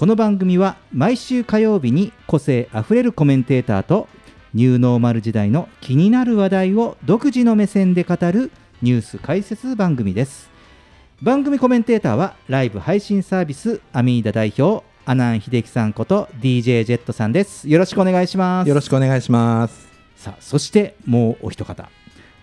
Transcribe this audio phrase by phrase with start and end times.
[0.00, 4.08] この番組は毎週火曜日に個性あふれるコメンテーターと
[4.54, 10.48] ニューノーマル時代の気になる話題を独自の目線で語るニュース解説番組です。
[11.20, 17.68] 番組コメンテーターはライブ配信サービスアミーダ代表阿南秀樹さんこと DJ ジェットさんです。
[17.68, 18.68] よろしくお願いします。
[18.70, 19.86] よろしくお願いします。
[20.16, 21.90] さあそしてもうお一方。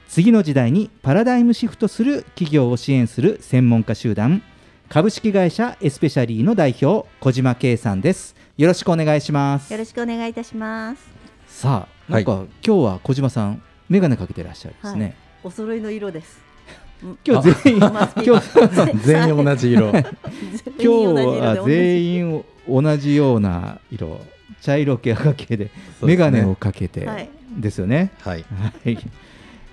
[0.07, 4.43] 次の時代にパラダイムシフトする企業を支援する専門家集団
[4.89, 8.37] 株式会社エスペシャリーの代表小島圭さんです。
[8.55, 9.71] よろしくお願いします。
[9.73, 11.09] よろしくお願いいたします。
[11.45, 16.39] さあなんか、今日は小島さん眼鏡かけてらっしゃるんですね、お揃いの色です。
[17.27, 19.89] 今日全員 今日 全員同じ色。
[19.89, 24.21] 今日は全員同じような色。
[24.61, 25.69] 茶色系赤系で
[26.01, 27.29] 眼鏡をかけてはい。
[27.57, 28.45] ですよね、はい。
[28.85, 28.97] はい。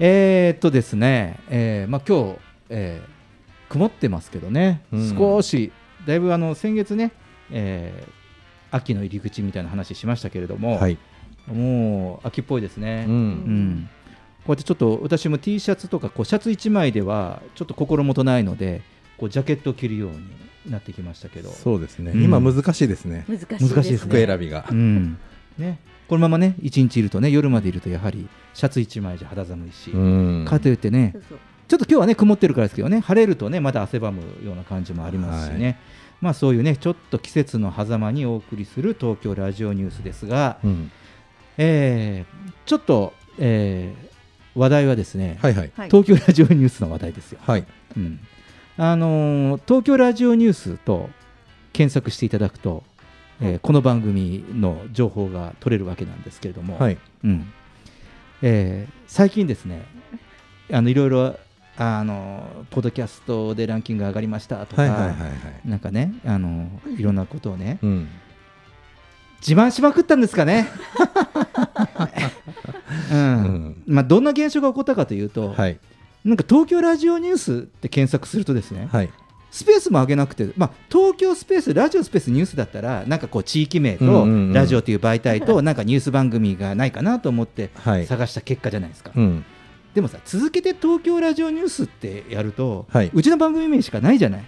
[0.00, 3.13] えーっとですね、えーまあ今日、えー
[3.74, 5.72] 曇ってますけどね、うん少し
[6.06, 7.12] だいぶあの先月ね、
[7.50, 8.24] えー
[8.74, 10.98] 秋の入り口みたいな話しましたけれども、はい。
[11.46, 13.04] もう秋っぽいですね。
[13.06, 13.10] う。
[13.12, 13.90] うんん
[14.44, 18.82] こうやってちょっと私も T シャツとかこうシャツ1枚ではちょっと心もとないので
[19.16, 20.18] こうジャケットを着るように
[20.72, 22.10] なってきましたけどそうですね。
[22.12, 23.24] うん今難しいですね。
[23.28, 23.96] 難しいです、ね。
[23.98, 24.74] 服選びがう。
[24.74, 25.18] ん
[25.56, 30.44] ね、このままね一日いるとね夜までいるとやはりシャツ1枚じゃ肌寒いし、うん。
[30.48, 31.38] かといってねそうそう
[31.68, 35.76] ちょっと今日はね曇ってるからですけどね晴れるとねまだ汗ばむような感じもありますしね、はい
[36.20, 40.90] まあそういうねちょっと季節の狭間にお送りする東京ラジオニュースですが、うん。
[41.58, 44.14] えーちょっと、えー
[44.58, 45.72] 話題はですね、はいはい。
[45.76, 45.90] はい。
[45.90, 47.40] 東京ラジオニュースの話題ですよ。
[47.42, 47.66] はい。
[47.96, 48.20] うん
[48.78, 51.10] あのー東京ラジオニュースと
[51.72, 52.84] 検索していただくと、
[53.42, 56.96] えーこの番組の情報が取れるわけなんですけれども、はい。
[57.24, 57.52] うん
[58.40, 59.84] えー最近ですね
[60.72, 61.36] あのいろいろ
[61.76, 65.68] あのポッドキャストでランキング上がりましたとか、はいはいはいはい。
[65.68, 68.08] なんかねあのいろんなことをねうん。
[69.40, 70.68] 自慢しまくったんですかね。
[73.12, 75.78] うんうんまあ、どんな現象が起こったかというと、はい。
[76.24, 79.10] なんか東京ラジオニュースって検索するとですね、はい。
[79.50, 88.06] スペースも上げなくて、まあ、東京スペース、ラジオスペースニュースだったら、なんかこう地域名とラジオという媒体と、なんかニュース番組がないかなと思ってはい。
[88.06, 89.12] 探した結果じゃないですか。
[89.14, 89.44] うん。
[89.94, 94.44] でもさ、続けて東京ラジオニュースってやると、はいうちの番組名しかないじゃない、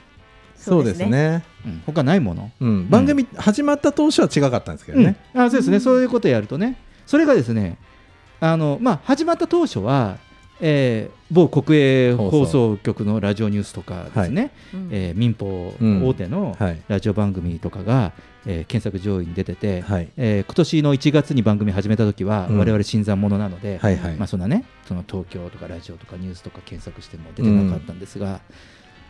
[0.56, 1.06] そうです。
[1.06, 1.44] ね。
[1.64, 2.50] うん、他ないもの？
[2.60, 2.90] うん。
[2.90, 5.16] 番組始まった当初は違かったんですけどね。
[5.34, 7.78] うんあそうですね、そういうことをやるとね、それがですね、
[8.40, 10.18] あのまあ、始まった当初は、
[10.60, 16.82] えー某国営放送局のラジオニュースとかですね、うんえー民放うん大手のはい。
[16.88, 18.12] ラジオ番組とかが、
[18.46, 20.08] えー検索上位に出てて、はい。
[20.16, 24.16] えー今年の1月に番組始めた時は、うん我々新参者なので、はいはい。
[24.16, 28.40] まあ、そんなねその東京とかラジオとかニュースとか検索しても出てなかったんですが、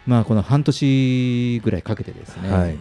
[0.06, 2.78] まあ、この半年ぐらいかけてですね、はい。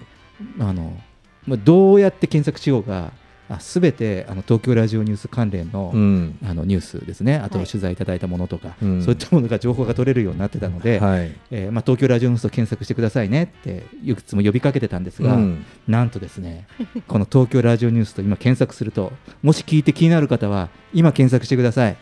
[0.59, 0.97] あの
[1.45, 3.11] まあ、どうやって検索しようが
[3.59, 6.37] すべてあの東京ラジオニュース関連の,、うん。
[6.43, 11.31] あのニュースですねあとはい取材いただいたものとか、うんそういったものが情報が取れるようになってたので、はい。
[11.51, 15.65] えーまあ、東京ラジオニュースと検索してくださいねっていくつも呼びかけてたんですが、うん。
[15.87, 16.67] なんとですね
[17.07, 19.11] この東京ラジオニュースと今検索すると
[19.43, 21.97] もし聞いて気になる方は今検索してください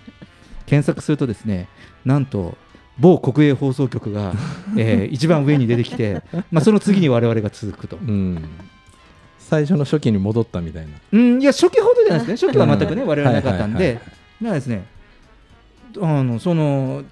[0.65, 1.67] 検索するとですね
[2.05, 2.57] なんと
[2.99, 4.33] 某国営放送局が、
[4.77, 7.97] えー一番上に出てきて、まあ、その次に我々が続くと。
[7.97, 8.37] うん。
[9.53, 10.93] 最初の初期に戻ったみたいな。
[11.11, 13.07] うん、いや初期ほどじゃないですね、初期は全くね、うん。
[13.07, 13.77] 我々なかったんで。
[13.77, 14.85] はいはいはい、だからですね、
[16.01, 17.03] あのその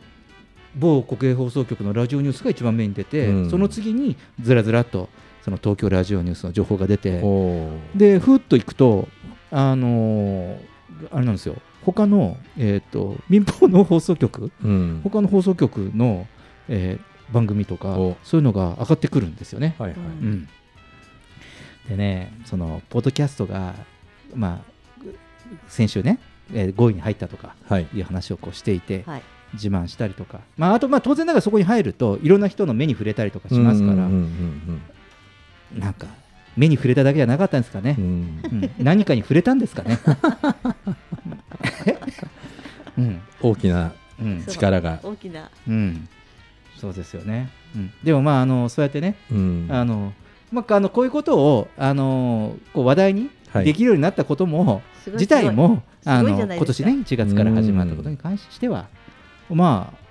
[0.76, 3.50] 某国営放送局のラジオニュースが一番目に出て、うん。
[3.52, 5.10] その次にずらずらっと
[5.44, 7.22] その東京ラジオニュースの情報が出て、
[7.96, 9.08] でふっといくと、
[9.52, 10.58] あのー
[11.12, 11.56] あれなんですよ。
[11.84, 15.02] 他の、えー、と民放の放送局うん。
[15.04, 16.28] 他の放送局の、
[16.68, 18.18] えー番組とかお。
[18.24, 19.76] そういうのが上がってくるんですよね。
[19.80, 20.00] はいはい。
[20.00, 20.50] うん、
[21.90, 23.74] でねそのポッドキャストが、
[24.34, 24.66] まあ、
[25.68, 26.20] 先週ね、
[26.54, 27.88] えー5位に入ったとかはい。
[27.94, 29.24] いう話をこうしていて、はい。
[29.54, 36.08] 自慢したりとか、まあ、あとまあ当然ながらそこに入るといろんな人の目に触れたりとかしますから、なんか
[36.56, 37.96] 目に触れただけじゃなかったんですかね。
[37.98, 38.06] うん。
[38.06, 38.64] う、ん。
[38.64, 40.00] うん何かに触れたんですかね。
[42.98, 43.22] うん。
[43.42, 44.42] 大きなうん。
[44.44, 44.54] そう。
[44.54, 45.50] 力が大きな。
[45.68, 46.08] うん、
[46.78, 49.68] そうですよね、うん、でもまああのそうやってねうん。
[49.70, 50.14] あの、
[50.52, 53.66] まあ、あのこういうことをあのこう話題にはい。
[53.66, 58.88] できるようになったことも、すごい自体もあの今年ね1月から始まったことに関しては
[59.50, 60.02] まあ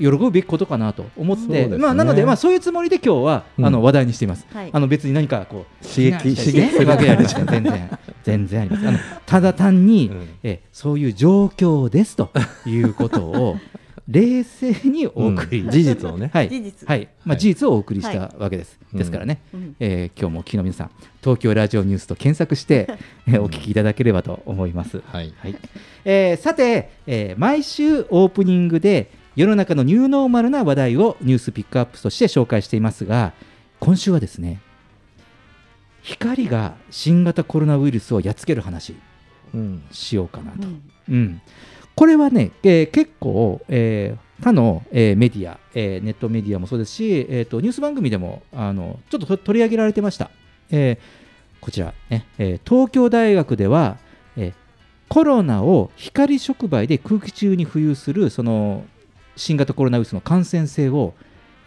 [0.00, 1.76] 喜ぶべきことかなと思って、ね。
[1.76, 3.66] まあ、なので、まあ、そういうつもりで今日は、うん。
[3.66, 4.46] あの話題にしています。
[4.50, 4.70] はい。
[4.72, 7.98] あの別に何かこう刺激非難したりねそういうわけじゃないですよ全然。
[8.24, 8.88] 全然あります。
[8.88, 10.28] あのただ単に、うん。
[10.42, 12.30] えそういう状況ですと
[12.64, 13.56] いうことを
[14.10, 15.70] 冷静にお送り、うん。
[15.70, 16.30] 事実をね。
[16.34, 16.48] はい。
[16.48, 16.88] 事実。
[16.88, 17.04] はい。
[17.04, 17.38] まあ、はい。
[17.38, 19.76] 事実をお送りしたわけです、うんですからね、うん。
[19.78, 20.90] えー今日もお聞きの皆さん
[21.20, 22.88] 東京ラジオニュースと検索して、
[23.28, 25.32] えーお聞きいただければと思います、はい。
[25.38, 25.56] はい。
[26.04, 33.32] えーさて、えー毎週オープニングで世の中のニューノーマルな話題をニュースピックアップとして紹介していますが
[33.78, 34.60] 今週はですね
[36.02, 38.96] 光が新型コロナウイルスをやっつける話
[39.54, 39.82] うん。
[39.90, 40.82] しようかなと、うん。
[41.08, 41.40] うん、
[41.94, 50.30] これはね、えー結構、えー他の、えーメディア、えーネットメディアもそうですし、えーとニュース番組でもあのちょっとと取り上げられてました。
[50.70, 50.98] えー
[51.60, 53.98] こちら、ねえー東京大学では、
[54.36, 54.52] えー
[55.08, 58.84] コロナを光触媒で空気中に浮遊するその
[59.34, 61.12] 新型コロナウイルスの感染性を、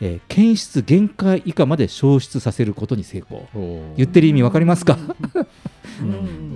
[0.02, 3.48] えー検出限界以下まで消失させることに成功。
[3.98, 4.98] 言ってる意味わかりますか、
[5.36, 5.48] う ん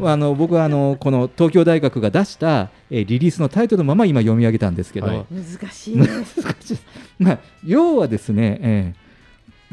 [0.04, 5.26] あの僕はあのこの東京大学が出した、えーリリースのタイトルのまま今読み上げたんですけど、はい。
[5.32, 6.08] 難しいね。
[6.08, 6.26] 難
[6.62, 6.78] しい
[7.20, 9.08] まあ、要はですね、えー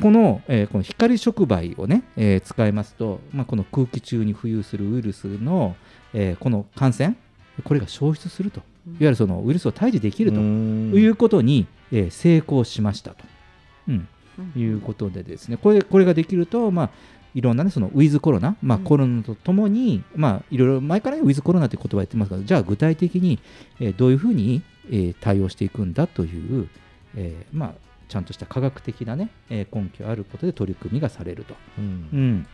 [0.03, 5.77] この,、えーこの光触媒をね、えー使いますと、まあ、この空気中に浮遊するウイルスの、
[6.13, 7.15] えーこの感染
[7.63, 8.61] これが消失すると。
[8.87, 13.25] いわゆるそのウイルスを退治できるということに、えー成功しましたと、
[13.89, 14.09] うん、
[14.57, 15.57] いうことでですね。
[15.57, 16.91] これこれができると、まあ、
[17.35, 23.39] いろんな、ね、そのウィズコロナ、まあ、うんコロナとともに、まあ、いろいろ前から、ね、ウィズコロナという言葉を言ってますがじゃあ具体的に、
[23.81, 26.69] えーどういうふうに、えー対応していくんだという、
[27.17, 27.75] えーまあ、
[28.09, 31.55] ちゃんとした科学的な、ねえー根拠あることで取り組みがされると。
[31.79, 32.47] うん。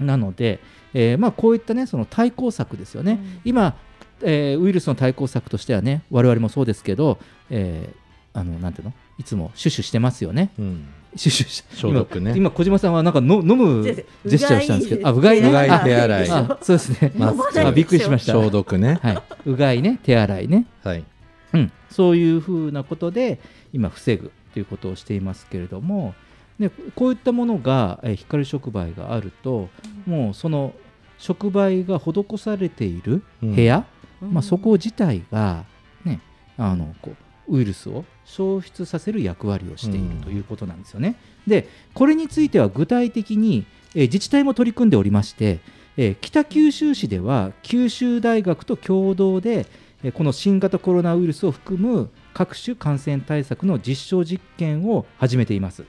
[0.00, 0.60] うん、なので、
[0.94, 3.40] えーまあ、こういった、ね、その対抗策ですよね、うん。
[3.44, 3.76] 今、
[4.22, 7.18] えーウイルスの対抗策としてはね、我々もそうですけど、
[7.50, 8.03] えー
[8.34, 8.92] あのなんていうの？
[9.18, 10.50] いつもシュッシュしてますよね。
[10.58, 10.88] うん。
[11.16, 12.32] シュッシュし消毒ね。
[12.32, 15.50] 今、今小島さんはなんかの飲むジでェスチャーをしたんですけど、あ、うがいうがいね。
[15.50, 15.70] うがい。
[15.70, 16.30] あ手洗い。
[16.30, 17.12] あそうですね。
[17.16, 17.60] マスク。
[17.60, 18.32] あびっくりしました。
[18.32, 18.98] 消毒ね。
[19.00, 19.22] はい。
[19.46, 20.66] うがいね、手洗いね。
[20.82, 21.04] はい。
[21.52, 23.38] うん、そういうふうなことで
[23.72, 26.14] 今防ぐということをしていますけれども、
[26.58, 29.68] ね、こういったものがえー光触媒があると、
[30.04, 30.74] もうその
[31.18, 33.86] 触媒が施されている部屋、
[34.20, 35.64] まあ、そこ自体が、
[36.04, 36.20] ね、
[36.58, 37.12] あのこ
[37.48, 41.16] うウイルスを消失させる役割をしているということなんですよね。
[41.46, 45.60] でこれについては具体的に、えー自治体も取り組んでおりまして、
[45.96, 49.66] えー北九州市では九州大学と共同で、
[50.02, 55.84] えーこの新型コロナウイルスを含む各種感染対策の実証実験を始めています。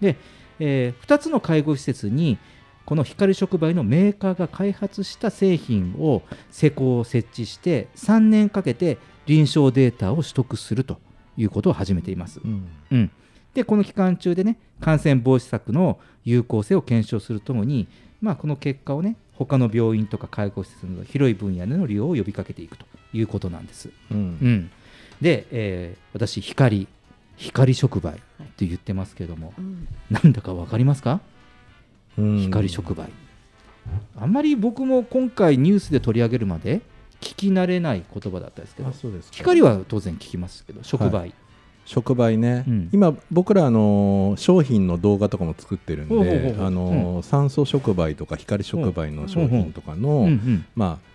[0.00, 0.16] で、
[0.58, 2.38] え2つの介護施設に
[2.84, 10.98] この光触媒のメーカーが開発した製品を施工を設置して3年かけて臨床データを取得すると
[11.36, 12.40] いうことを始めています。
[12.44, 12.66] うん。
[12.90, 13.10] うん、
[13.54, 17.88] でこの期間中でね感染防止策の有効性を検証するともに、
[18.20, 23.90] まあ、この結果をね他の病院とか介護施設の広い分野での利用を呼びかけていくということなんです。
[24.10, 24.16] うん。
[24.16, 24.70] うん、
[25.20, 26.86] で、えー私光
[27.36, 28.16] 光触媒っ
[28.56, 29.88] て言ってますけども、うん。
[30.10, 31.20] なんだか分かりますか？
[32.18, 32.38] うん。
[32.40, 33.08] 光触媒、
[34.20, 36.82] あんまり僕も今回ニュースで取り上げるまで
[37.22, 39.36] 聞き慣れない言葉だったですけどあそうですか。
[39.36, 41.32] 光は当然聞きますけど触媒、
[41.86, 42.88] 触媒ね、うん。
[42.92, 50.28] 今僕らあのー商品の動画とかも作ってるんであのー酸素触媒とか光触媒の商品とかの、
[50.74, 51.12] まあ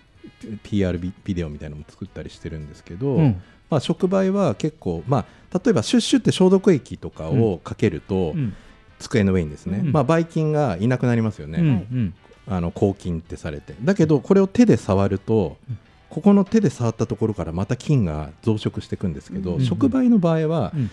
[0.64, 3.42] PR ビビデオみたいなのも作ったりしてるんですけど、うん。
[3.70, 8.54] まあ、触媒は結構、まあ、例えばシュッシュって消毒液とかをかけると、うん。
[9.00, 9.92] 机の上にですね、うん。
[9.92, 11.68] まあ、ばい菌がいなくなりますよね、うん。
[11.68, 12.14] うん。
[12.48, 13.76] あの抗菌ってされて。
[13.84, 15.78] だけどこれを手で触ると、うん
[16.10, 20.90] ここの手で触ったところからまた菌が増殖していくんですけど、うん触媒の場合は、うん。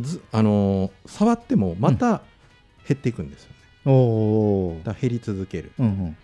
[0.00, 2.22] ずあのー触ってもまた
[2.88, 4.78] 減っていくんですよね、おー。
[4.78, 5.72] だから減り続ける。
[5.78, 6.16] うんうん。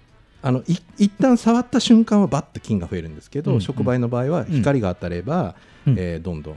[0.43, 3.61] あのい一旦触った瞬間はバッと菌が増えるんですけど、うん。
[3.61, 5.55] 触媒の場合は光が当たれば、
[5.87, 5.97] うん。
[5.99, 6.57] えーどんどん、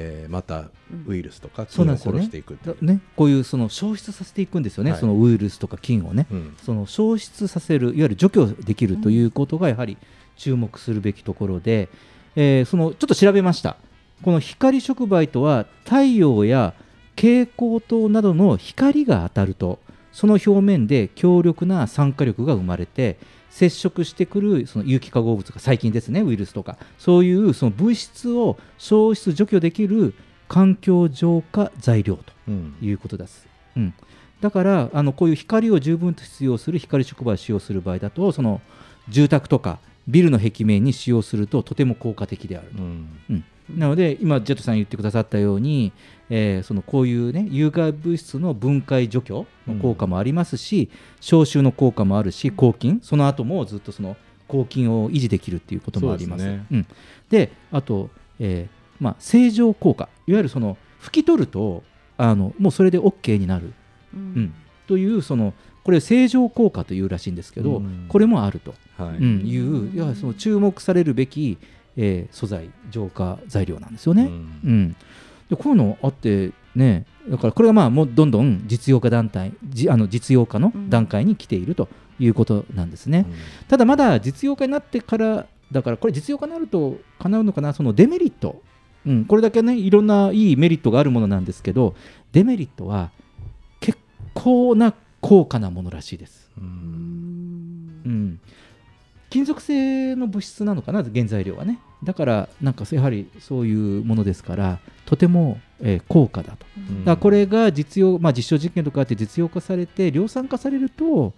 [0.00, 0.66] えーまた
[1.06, 2.76] ウイルスとか菌を殺していくっていう。
[2.80, 6.56] だね、こういうその消失させていくんですよね、はいそのウイルスとか菌をね、うん。
[6.62, 9.98] その消失させる、いわゆる除去できるということがやはり
[10.36, 11.88] 注目するべきところで、
[12.36, 13.76] えーそのちょっと調べました、
[14.22, 16.74] この光触媒とは太陽や
[17.16, 19.80] 蛍光灯などの光が当たると、
[20.12, 23.18] その表面で強力な酸化力が生まれて、
[23.50, 30.14] 接触してくるその有機化合物が細菌ですね、ウイルスとか、そういうその物質を消失、除去できる
[30.48, 32.76] 環境浄化材料とうん。
[32.80, 33.46] いうことです。
[33.76, 33.94] うん、
[34.40, 38.60] だからあのこういう光を十分と必要する光触媒を使用する場合だとその
[39.08, 39.78] 住宅とか
[40.08, 42.82] ビルの壁面に使用するととても効果的であると。
[42.82, 43.08] うん。
[43.30, 45.92] うんなので今ジェットさん言ってくださったように、
[46.30, 56.44] えーそのこういうね有害物質の分解除去の効果もありますし、消臭の効果もあるし抗菌その後もずっとその抗菌を維持できるっていうこともあります。
[56.44, 56.66] ですね。
[56.70, 56.86] うん、
[57.30, 58.10] であと、
[58.40, 61.82] えーまあ、正常効果いわゆるその拭き取ると
[62.16, 63.72] あのもうそれで OK になる、
[64.14, 64.54] ううん、
[64.86, 68.06] というそのこれ正常効果というらしいんですけど、うん。
[68.08, 69.16] これもあると、はい。
[69.16, 71.56] うん、いういやその注目されるべき、
[71.98, 74.22] えー素材浄化材料なんですよね。
[74.22, 74.96] うんうん、
[75.50, 81.88] でこういうのあってねだからこれがまあもうどんどん実用化団体じあの実用化の段階に来ていると
[82.18, 83.26] いうことなんですね。
[83.68, 88.62] ただまだ実用化になってからだからこれ実用化になると叶うのかなそのデメリット、
[89.06, 91.94] うん、これだけねいろんないいメリットがあるものなんですけど
[92.32, 93.10] デメリットは
[93.80, 93.98] 結
[94.34, 96.50] 構な高価なものらしいです。
[96.56, 97.77] うん、
[99.30, 101.78] 金属製の物質なのかな原材料はね。
[102.02, 106.66] だからなんかやはりそういうものですからとても、えー高価だと。
[106.76, 107.04] うん。
[107.04, 111.34] だこれが実用、まあ、実証実験とかあって実用化されて量産化されると、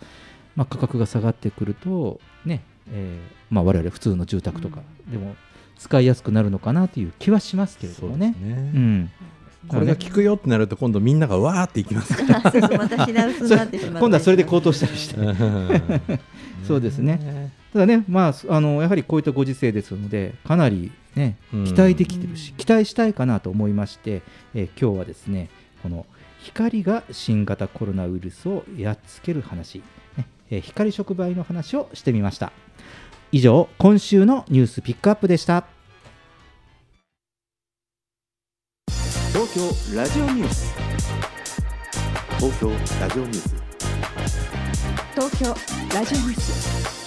[0.56, 5.34] まあ、価格が下がってくるとね、えーまあ、我々普通の住宅とかでも
[5.78, 8.34] 使いやすくなるのかなという気はしますけれどもね。
[8.38, 9.10] そううん。
[9.68, 12.40] これが効くよってなると今度みんながわーっていきますから。
[14.00, 15.16] 今度はそれで高騰したりして。
[16.66, 17.52] そうですね。
[17.72, 24.22] ただね、まあ、あのやはりこういったご時世ですので、かなり、ね、うん期待できてるし、期待したいかなと思いまして、
[24.54, 25.50] えー今日はですね、
[25.82, 26.06] この
[26.40, 29.78] 光が新型コロナウイルスをやっつける話、
[30.16, 32.52] ねえー光触媒の話をしてみました。
[33.32, 35.64] 以上、今週のニュースピックアップでした。
[39.32, 40.74] 東京ラジオニュース
[42.36, 43.54] 東京ラジオニュース
[45.14, 45.54] 東京
[45.94, 46.99] ラジオニュース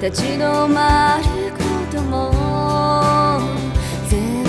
[0.00, 1.58] 立ち止まるこ
[1.94, 2.32] とも
[4.08, 4.48] 全部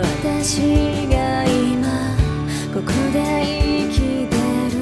[0.00, 0.60] 私
[1.08, 2.14] が今
[2.72, 4.36] ここで生きて
[4.70, 4.76] る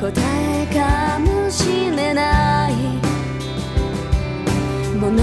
[0.00, 2.72] 答えかもしれない
[4.98, 5.22] モノ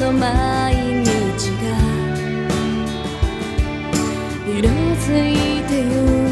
[0.00, 0.74] ロの毎
[1.04, 1.10] 日
[1.60, 1.62] が
[4.48, 6.31] 色づいてゆ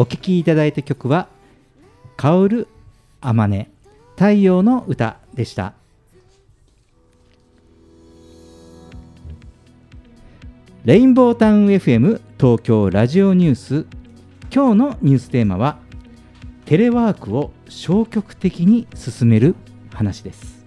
[0.00, 1.26] お聴きいただいた曲は
[2.16, 2.68] 「香る
[3.20, 3.68] あまね
[4.14, 5.74] 太陽の歌」でした。
[10.84, 13.86] レインボータウン FM 東京ラジオニュース。
[14.54, 15.78] 今日のニューステーマは
[16.64, 19.56] テレワークを消極的に進める
[19.92, 20.64] 話です。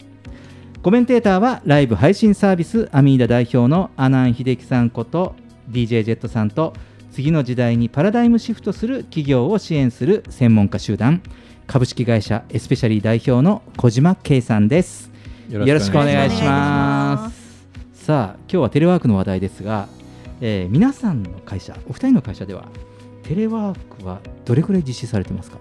[0.83, 5.35] コメンテーターはライブ配信サービスアミーダ代表の阿南秀樹さんこと
[5.69, 6.73] DJ ジェットさんと
[7.11, 11.21] 次の時代にパラダイムシフトする企業を支援する専門家集団
[11.67, 15.11] 株式会社エスペシャリー代表の小島圭さんです。
[15.49, 17.67] よろしくお願いします。
[17.93, 19.87] さあ今日はテレワークの話題ですが、
[20.39, 22.65] えー皆さんの会社お二人の会社では
[23.23, 25.59] テレワークはどれくらい実施されてますか？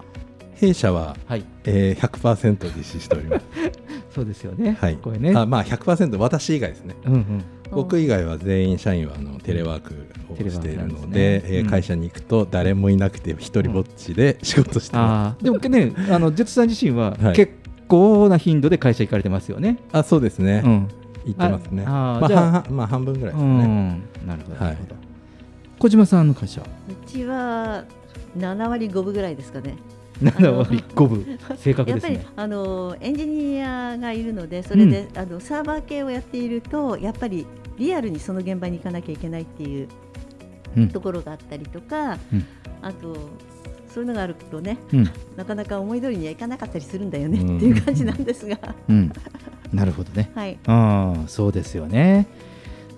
[0.55, 1.45] 弊社は、はい。
[1.65, 3.45] えー、100%実施しております。
[4.15, 5.33] そうですよね、はい、これね。
[5.35, 6.95] あまあ100%私以外ですね。
[7.05, 11.55] うんうん僕以外は全員社員はあのテレワークをしているので、ですねうん。
[11.57, 15.43] えー会社に行くと誰もいなくて一人ぼっちで仕事してまあー。
[15.43, 17.35] でもねあのジェットさん自身は はい。
[17.35, 17.53] 結
[17.87, 19.97] 構な頻度で会社行かれてますよね、す。
[19.97, 20.87] あそうですね、うん。
[21.25, 21.83] 行ってますね。
[21.85, 23.65] あまあじゃあ半々まあ半分ぐらいですうね。
[23.65, 24.03] ん。
[24.27, 24.71] なるほどなはい。
[24.71, 24.95] るほど、
[25.79, 26.65] 小島さんの会社う
[27.07, 27.83] ちは
[28.37, 29.75] 7割5分ぐらいですかね。
[30.21, 31.25] 7割5分。
[31.57, 37.45] 正確やっぱりあのエンジニアがいるのでそれで、あのサーバー系をやっているとやっぱり
[37.77, 39.87] リアルにその現場に行かなきゃいけないっていう
[40.77, 40.89] うん。
[40.89, 42.45] ところがあったりとか、うん。
[42.81, 43.15] あと
[43.93, 45.09] そういうのがあるとねうん。
[45.35, 47.57] なかなか思い通りにはいかなかったりするんだよねうん。
[47.57, 48.57] っていう感じなんですが、
[48.87, 49.11] うん。
[49.73, 50.31] なるほどね。
[50.35, 50.57] はい。
[50.65, 52.27] ああそうですよね。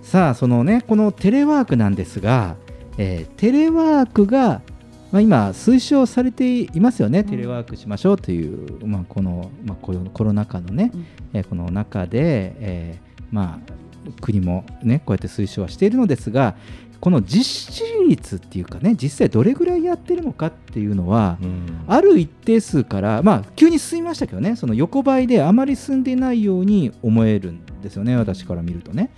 [0.02, 2.56] さあそのねこのテレワークなんですが、
[2.98, 4.62] えーテレワークが、
[5.10, 7.24] まあ、今推奨されていますよね、ん。
[7.24, 11.06] テレワークしましょうという、まあ、この、まあ、このコロナ禍のね、うん。
[11.32, 13.72] えーこの中で、えーまあ、
[14.20, 16.56] 国もねこうやって推奨はしているのですが
[17.00, 29.10] この実施率っていうかね実際どれぐらいやってるのかっていうのは、うんある一定数から、まあ、急に進みましたけどね、その横ばいであまり進んでいないように思えるんですよね、私から見るとね。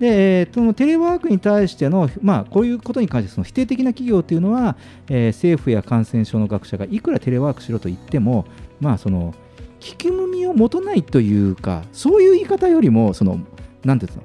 [0.00, 4.76] で、えーそのテレワークに対しての、まあ、こういうことに関してその否定的な企業というのは、
[5.08, 8.46] えー政府や感染症の学者がいくらテレワークしろと言っても、
[8.80, 9.34] まあ、その
[9.80, 13.38] 聞き耳を持たないというか、そういう言い方よりも、その
[13.84, 14.22] なんていうの、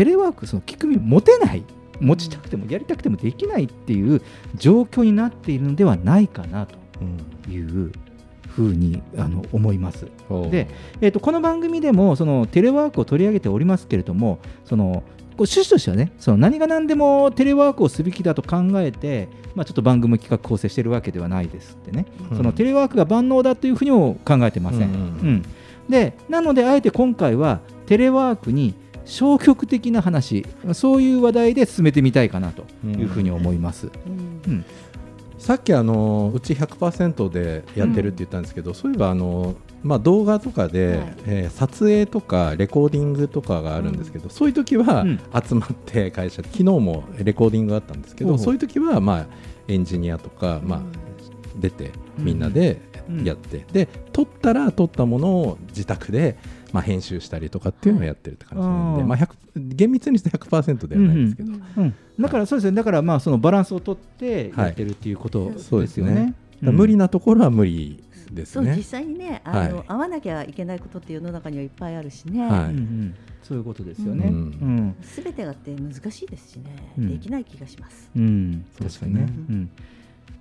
[0.00, 1.62] テレワーク、その聞く耳持てない。
[2.00, 4.22] 持ちたくてもやりたくてもできないっていう
[4.54, 7.92] 状況になっているのではないかなとうんいう
[8.48, 10.06] ふうにあの思います。
[10.30, 10.50] おう。
[10.50, 10.68] で
[11.02, 15.02] えー、とこの番組でもそのテレワークを取り上げておりますけれどもそのこう
[15.40, 22.36] 趣旨としてはねその何が何でもテレワークをすべきだと考えて、まあ、ちょっと番組企画構成しているわけではないですってね、うん。
[22.38, 24.88] そのテレワークが万能だというふうにも考えてませんうん。
[24.88, 24.92] う
[25.32, 25.42] ん。
[25.90, 33.90] でなのであえて今回はテレワークに消極的な話そういう話題で進めてみたいかなというふうに思います。
[34.06, 34.64] うん。
[35.38, 41.14] さっきあのうち100%でやってるって言ったんですけど、そういえばあの、まあ、動画とかで、はい。
[41.26, 45.18] えー撮影とかレコーディングとかがあるんですけど、そういう時はうん。
[45.42, 49.26] 集まって会社で昨日もレコーディングがあったんですけど、そういう時はまあ
[49.66, 50.80] エンジニアとか、まあ、
[51.58, 53.24] 出てみんなでうん。
[53.24, 56.36] やって、で撮ったら撮ったものを自宅で、
[56.72, 59.08] まあ、編集したりとかっていうのをやってるって感じなんで、はい。
[59.08, 66.06] まあ、100厳密にして100%ではないですけど、うん、だからそうですね、だからまあそのバランスをとってやってるっていうことそうですね。
[66.06, 66.34] ですよね。
[66.60, 68.66] 無理なところは無理ですね。
[68.66, 68.82] そう実。
[68.84, 69.86] 際にねあの、はい。
[69.86, 72.50] 会わなきゃいけないことって世の中にはいっぱいあるしね、はい。
[72.50, 74.26] うんうんそういうことですよね。
[74.26, 74.76] ううん。
[74.88, 77.08] ん、すべてがって難しいですしね、うん。
[77.08, 78.10] できない気がします。
[78.14, 79.20] うん、そうですよね。
[79.22, 79.70] うん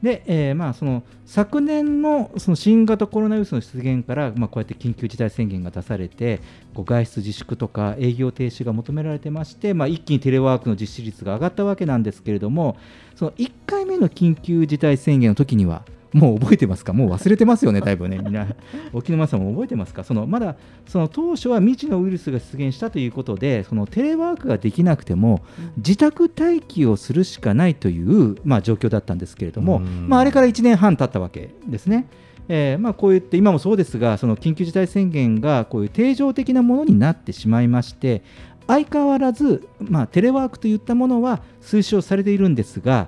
[0.02, 6.40] で、えーまあ、その昨年のその新型コロナウイルスの出現から、まあ、こうやって緊急事態宣言が出されて、
[6.74, 12.78] こう外出自粛とか営業停止が求められてまして、まあ、一気にテレワークの実施率が上がったわけなんですけれども、
[13.16, 18.48] その1回目の緊急事態宣言の時には、もう覚えてますか、もう忘れてますよね、だいぶね、みんな、
[18.93, 20.56] 沖縄さんも覚えてますか、そのまだ
[20.88, 25.41] その当初は未知のウイルスが出現したということで、そのテレワークができなくても、
[25.78, 30.10] 自宅待機をするしかないという、まあ、状況だったんですけれども、うん。
[30.10, 32.08] まあ、あれから1年半経ったわけですね。
[32.52, 38.24] えーまあ、こう言って今もそうですがその緊急事態宣言がこういう定常的なものになってしまいまして
[38.65, 43.08] 相変わらず、まあ、テレワークといったものは推奨されているんですが、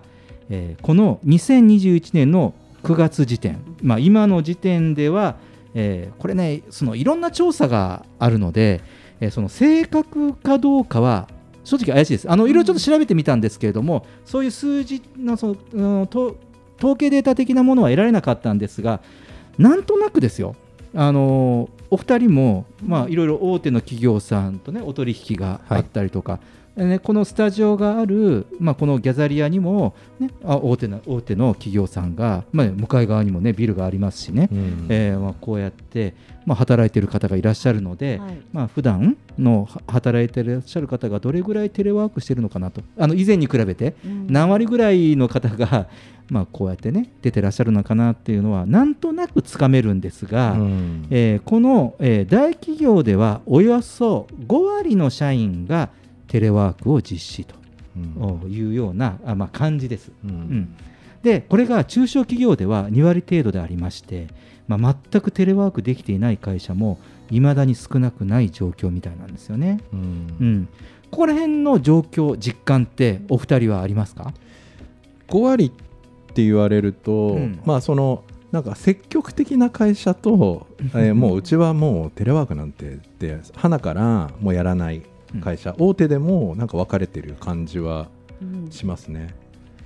[0.49, 5.37] えーこの2021年の9月時点、まあ、今の時点では、
[5.73, 8.81] えーこれねそのいろんな調査があるので、
[9.19, 11.27] えーその正確かどうかは
[11.63, 12.29] 正直怪しいです。
[12.29, 16.07] あのいろいろちょっと調べてみたんですけれども、そういう数字のその、
[16.79, 19.01] 統計データ的なものは得られなかったんですが
[19.59, 20.55] なんとなくですよ。
[20.95, 34.87] あのお二人も、まあ、いろいろ大手の企業さんとねお取引があったりとか、えーね、このスタジオがある、まあ、このギャザリアにも、ね、あ大手の大手の企業さんが、まあ、向かい側にも、ね、ビルがありますしね、うん。
[34.89, 38.41] えーまあ、こうやって、まあ、働いてる方がいらっしゃるので、はい。
[38.53, 42.81] まあ普段のは働いてらっしゃる方がどれぐらいテレワークしてるのかなと。
[42.97, 44.27] あの以前に比べてうん。
[44.27, 45.87] 何割ぐらいの方が、
[46.29, 51.07] まあ、こうやってね出てらっしゃるのかなっていうのはなんとなくつかめるんですが、うん。
[51.09, 55.89] えーこの、えー大企業ではおよそ5割の社員が
[56.31, 57.55] テレワークを実施と
[57.97, 58.49] うん。
[58.49, 60.13] いうような、あまあ、感じです。
[60.23, 60.31] うん。
[60.31, 60.75] うん。
[61.23, 64.27] でこれが中小企業では2割程度でありまして、
[64.67, 69.81] まあ、全くテレワークできていない会社もいまだに少なくない状況みたいなんですよね。
[69.91, 69.99] うん。
[69.99, 70.69] うん、
[71.11, 74.33] ここら辺の状況実感ってお二人はありますか、
[75.27, 77.59] 5割って言われると、うん。
[77.65, 85.01] まあそのなんか積極的な会社と、 えーもううちはもうテレワークなんてって花からもうやらない
[85.39, 88.09] 会社、大手でもなんか分かれてる感じは
[88.41, 88.71] うん。
[88.71, 89.33] しますね。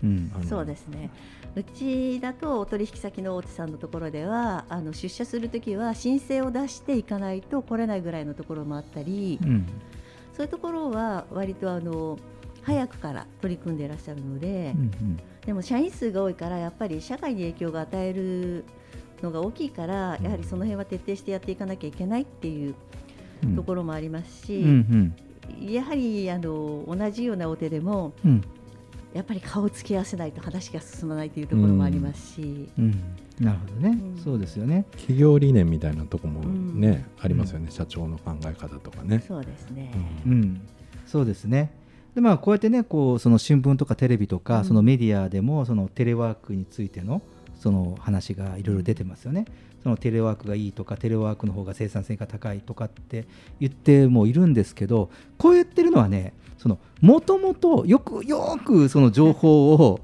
[0.03, 0.31] うん。
[0.47, 1.09] そうですね。
[1.55, 9.65] うちだとお取引先の大手さんのところではあの出社するときは申請を出していかないと来れないぐらいのところもあったり、うん。
[10.33, 12.17] そういうところは割とあの
[12.61, 18.65] 早くから取り組んでいらっしゃるので、うんでも社員数が多いからやっぱり社会に影響が与える
[19.21, 22.75] のが大きいからやはりその辺は徹底してやっていかなきゃいけないっていう
[23.43, 23.55] うん。
[23.55, 25.15] ところもありますし、うん
[25.61, 28.31] やはりあの同じような大手でもうん。
[28.31, 28.41] うん
[29.15, 32.91] やっぱり顔を突き合わせないと話が進まないというところもありますし、うん。
[33.39, 34.21] なるほどね、うん。
[34.21, 34.85] そうですよね。
[34.91, 37.23] 企業理念みたいなとこもね、うん。
[37.23, 39.23] ありますよね、社長の考え方とかね。
[39.25, 39.93] そうですね。
[40.25, 40.61] うん、
[41.05, 41.71] そうですね。
[42.13, 44.65] でまあこうやってねこうその新聞とかテレビとか、うん。
[44.65, 47.21] そのメディアでもそのテレワークについての
[47.57, 49.45] その話がいろいろ出てますよね。
[49.85, 53.27] そのテレワークがいいとかテレワークの方が生産性が高いとかって
[53.59, 59.99] 言ってもいるんですけどこう言ってるのはねそのもともとよくよくその情報を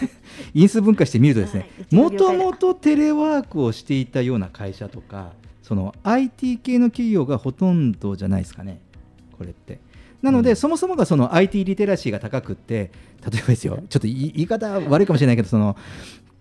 [0.52, 8.80] 因数分解してみるとですねもともとテレワークをしていたような会社とかその IT 系の企業がほとんどじゃないですかね
[9.38, 9.80] これって。
[10.20, 12.92] なので、うんそもそもがその IT リテラシーが高くって
[13.28, 15.76] 例えばですよちょっと言い言い方悪いかもしれないけどその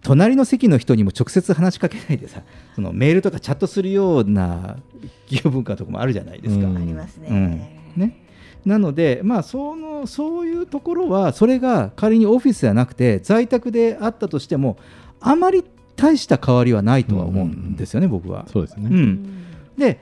[0.01, 2.41] 隣の席の人にも直接話しかけないでさ
[2.75, 4.77] そのメールとかチャットするような
[5.29, 6.65] 企業文化とかもあるじゃないですか。
[6.65, 7.27] うんありますね。
[7.29, 7.61] うん
[8.01, 8.23] ね、
[8.65, 14.77] なので、まあ、そのそういうところはそれが仮にオフィスではなくて在宅であったとしても
[15.19, 15.63] あまり
[15.97, 18.47] 大した変わりはないとは思うんですよね、僕は。
[18.51, 18.87] そうですね。
[18.89, 19.41] ううんん
[19.77, 19.99] で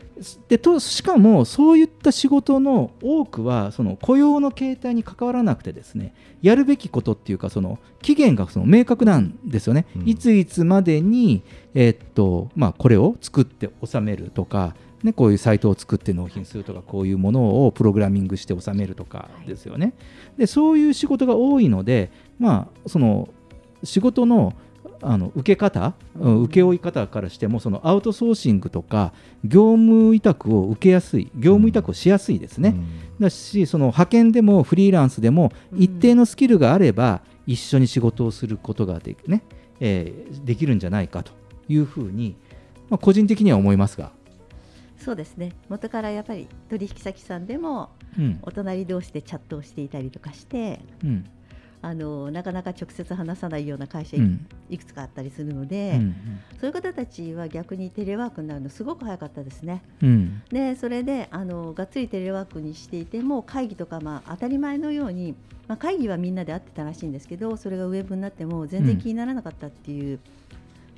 [0.48, 10.10] でとしかもそういった仕事の多くはその雇用の形態に関わらなくてですねやるべきことっていうかその期限がその明確なんですよね、うん。
[10.10, 19.94] いついつまでに、えーっとまあ、これを作って収めるとか、ね、こういうサイトを作って納品するとかこういうものをプログラミングして収めるとかですよね、
[20.38, 23.30] でそういう仕事が多いので、まあ、その
[23.84, 24.54] 仕事の
[25.02, 26.42] あの受け方、うん。
[26.44, 32.76] 請負い方からしてもそのアウトソーシングとか業務委託を受けやすい業務委託をしやすいですね、
[33.20, 35.82] だしその派遣でもフリーランスでもうん。
[35.82, 39.44] 一定のスキルがあれば一緒に仕事をすることがで,、ね
[39.80, 41.32] えーできるんじゃないかと
[41.68, 42.36] いうふうに、
[42.90, 44.12] まあ、個人的には思いますが、
[44.98, 45.54] そうですね。
[45.70, 48.40] 元からやっぱり取引先さんでもうん。
[48.42, 51.26] お隣同士でチャットをしていたりとかして、うん
[51.82, 56.16] あのなかなか直接話さないような会社い,、うんくつかあったりするのうで、ん
[56.60, 59.82] そういう方たちは逆にテレワークになるのすごく早かったですね。
[60.04, 65.36] うんでそれであのがっつりテレワークにしていても会議とか、まあ、当たり前のように、
[65.68, 70.20] まあ、会議はみんなで会ってたらしいんですけどそれがウェブになっても全然気にならなかったっていう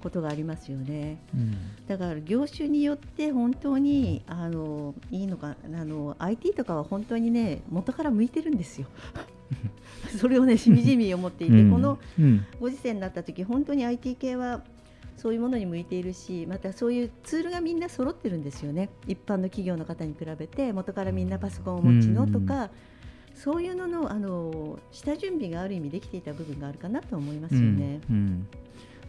[0.01, 1.19] ことがありますよね。
[1.35, 1.55] うん
[1.87, 8.87] だから業種によって本当にあのいいのかあの IT とかは本当にね元から向いてるんですよ。
[10.17, 11.71] それをねしみじみ思っていて、うん。
[11.71, 12.45] このうん。
[12.59, 14.63] ご時世になった時本当に IT 系は
[15.17, 18.89] そういうものに向いているしまたそういうツールがみんな揃ってるんですよね。
[19.07, 22.71] 一般の企業の方に比べて元からみんなパソコンをお持ちのとか、
[23.35, 28.01] そういうののあの下準備がある意味できていた部分があるかなと思いますよね。
[28.09, 28.15] うん。
[28.15, 28.47] うん。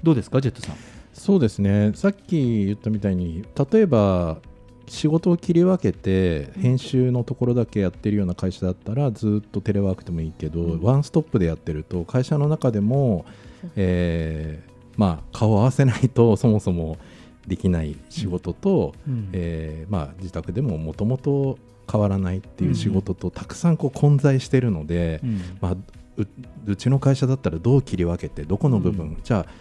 [0.03, 0.77] どうですかジェットさん。
[1.13, 1.93] そうですね。
[1.95, 4.41] さっき言ったみたいに例えば
[4.87, 10.83] 仕事を切り分けて編集のところだけやってるような会社だったらずっとテレワークでもいいけど、うん。
[10.83, 13.25] ワンストップでやってると会社の中でも、
[13.77, 16.99] えーまあ、顔を合わせないと そもそも
[17.47, 19.29] できない仕事と、うん。
[19.33, 21.59] えーまあ、自宅でももともと
[21.91, 25.41] 変わらないっていう仕事とたくさんこう混在してるので、うん。
[25.61, 25.73] まあ、
[26.17, 26.27] う
[26.67, 29.17] うちの会社だったらどう切り分けてどこの部分、うん。
[29.23, 29.53] じゃあ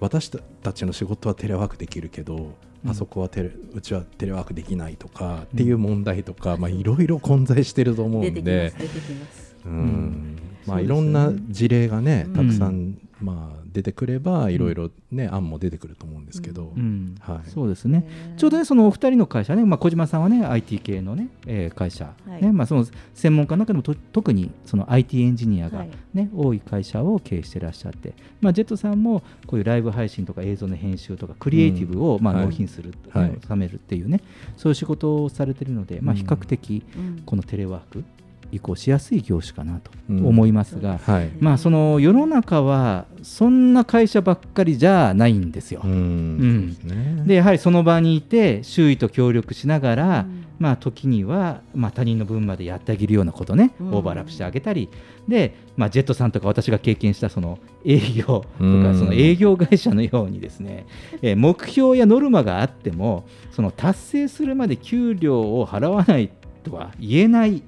[0.00, 0.30] 私
[0.62, 2.46] たちの仕事はテレワークできるけど、うん
[2.88, 9.56] あそこはテレうちはテレワークできないとかっていう問題とか、まあ、いろいろ混在してると思う出てきまんです出てきます。
[9.64, 10.38] うん。
[10.66, 12.32] まあ、いろんな事例がねん。
[12.32, 17.16] たくさん、まあ、出てくればいろいろね、案も出てくると思うんですけど、うん。
[17.18, 18.06] はい、そうですね。
[18.36, 22.42] ちょうどね、そのお二人の会社ね、まあ、小島さんはね、IT 系のね、えー会社、はい。
[22.42, 25.90] ね、まあ、その専門家の中でもと特にその IT エンジニアがはい。
[26.14, 32.44] ね、多い会社を経営してらっしゃって、まあ、ジェットさんもこういうライブ配信とか映像の編集とか、クリエイティブをまあはい。
[32.44, 33.38] 納品する、はい。
[33.44, 34.20] 収めるっていうね、
[34.56, 37.22] そういう仕事をされてるので、まあ、比較的うん。
[37.26, 38.04] このテレワーク、
[38.52, 41.30] 移行しやすい業種かなとうん思いますが、はい。
[41.40, 45.80] まあ、その世の中はそんな会社ばっかりじゃないんですよ。
[45.84, 45.90] うん。
[45.90, 47.26] うん。
[47.26, 50.46] でやはりその場にいて周囲と協力しながら、うん。
[50.58, 53.94] まあ、時には、まあ、他人の分までやってあげるようなことね、うん。
[53.94, 54.88] オーバーラップしてあげたり。
[55.28, 58.98] で、まあ、ジェットさんとか私が経験したその営業とか、うん。
[58.98, 60.86] その営業会社のようにですね、
[61.20, 66.30] えー目標やノルマがあってもその達成するまで給料を払わない
[66.64, 67.62] とは言えないうん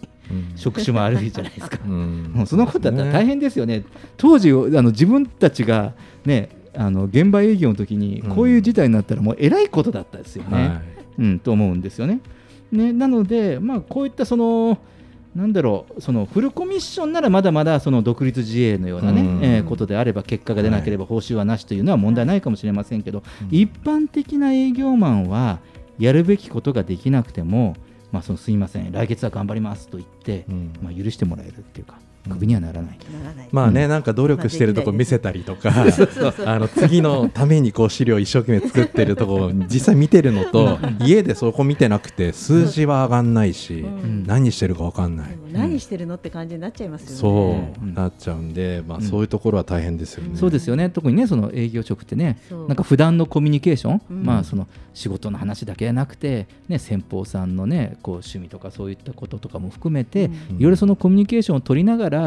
[0.56, 1.78] 職種もあるじゃないですか。
[1.84, 2.32] うん。
[2.34, 3.84] もうそのことだったら大変ですよね、
[4.16, 10.82] 当時あの自分たちが、ね、あの現場営業の時にこういう事態になったらもうえらいことだったですよね、は
[11.18, 12.20] うん、と思うんですよね。
[12.70, 14.78] ねなので、まあ、こういったその
[15.34, 19.44] なんだろうそのフルコミッションならまだまだその独立自営のようなね、うん。
[19.44, 25.58] えーことであれば結果が出なければ報酬はなしというのは問題ないかもしれませんけど、一般的な営業マンは
[25.98, 27.76] やるべきことができなくても、
[28.12, 30.72] まあ、そのすみません来月は頑張りますと言って、うん。
[30.82, 32.98] まあ、許してもらえるっていうかクビにはならない。
[33.50, 35.72] まあね、なんか努力してるとこ見せたりとか、
[36.44, 44.24] あの次のためにこう資料一生懸命作ってるとこ実際見てるのと、家でそこ見てなくて数字は上がんないし、うん。
[44.26, 45.38] 何してるかわかんない。
[45.52, 47.16] 何してるのって感じになっちゃいますよね。
[47.16, 47.28] そ
[47.82, 49.04] う、うんなっちゃうんで、まあ、うん。
[49.04, 50.36] そういうところは大変ですよね。
[50.36, 50.90] そうですよね。
[50.90, 54.22] 特にねその営業職ってねなんか普段のコミュニケーション、うん。
[54.24, 60.56] まあその仕事の話だけじゃなくて、ね、先方さんのねこう趣味とかそういったこととかも含めて、うん。
[60.58, 62.17] いろいろそのコミュニケーションを取りながら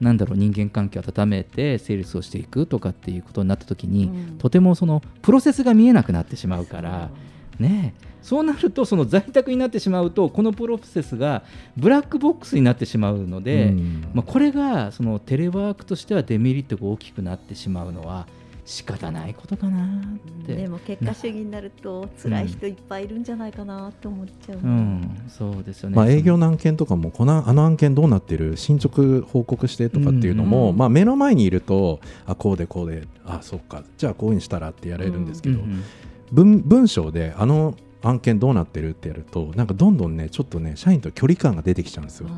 [0.00, 7.10] なんだろう人間関係を温めてセールスをしていくとかっていうことになった時に、うんとてもそのプロセスが見えなくなってしまうから。
[7.58, 11.44] ねえそうなるとその在宅になってしまうとこのプロセスが
[11.76, 18.26] ブラックボックスになってしまうので、うんまあ、これがそのテレワークとしてはデメリットが大きくなってしまうのは
[18.66, 20.02] 仕方ないことかな
[20.42, 20.56] って。
[20.56, 24.58] でも結果主義になると辛い人いっぱいいるんじゃないかなと思っちゃう。
[24.58, 25.96] うん、そうですよね。
[25.96, 28.56] まあ、営業の案件とかもこのあの案件どうなってる？
[28.56, 35.82] 進捗報告してとかっていうのも、うんまあ、目の前にいるとあこうでこうであそっかじゃあこういうふうにしたらってやれるんですけど、うんうん
[36.32, 42.28] 文文章であの案件どうなってるってやるとなんかどんどんねちょっとね社員と距離感が出てきちゃうんですよ。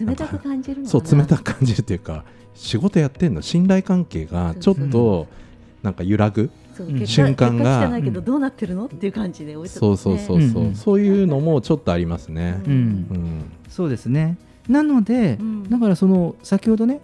[0.00, 2.24] 冷たく感じるのかそなう冷たく感じるっていうか
[2.56, 5.28] 仕事やってんの信頼関係がちょっと
[5.82, 6.50] なんか揺らぐ
[7.06, 7.62] 瞬間が。
[7.62, 12.60] 結果しかないけどどうなってるのっていう感じで置いとくそうそうそうそう、うんそういうのもちょっとありますね。
[12.66, 12.72] うん。
[12.72, 13.52] うん。
[13.68, 14.38] そうですね。
[14.68, 15.70] なので、うん。
[15.70, 17.00] だからその先ほどね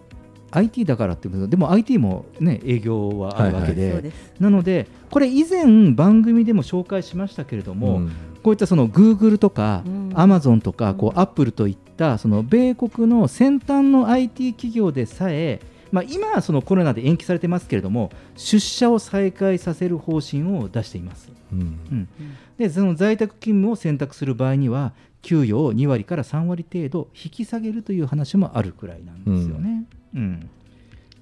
[0.50, 4.34] IT だからっていうことでも IT もね営業はあるわけで、そうです。
[4.38, 8.12] なのでこれ以前番組でも紹介しましたけれども、うん。
[8.42, 10.04] こういったその Google とかうん。
[10.14, 15.60] Amazon とかこうう Apple といったその米国の先端の IT 企業でさえ、
[15.94, 21.30] まあ、今はそのコロナで延期されてますけれども出社を再開させる方針を出しています。
[21.52, 21.58] うん。
[21.60, 21.62] う
[21.94, 22.08] ん。
[22.58, 29.84] でその在宅勤務を選択する場合には給与を2割から3割程度引き下げるという話もあるくらいなんですよね。
[30.16, 30.50] うん。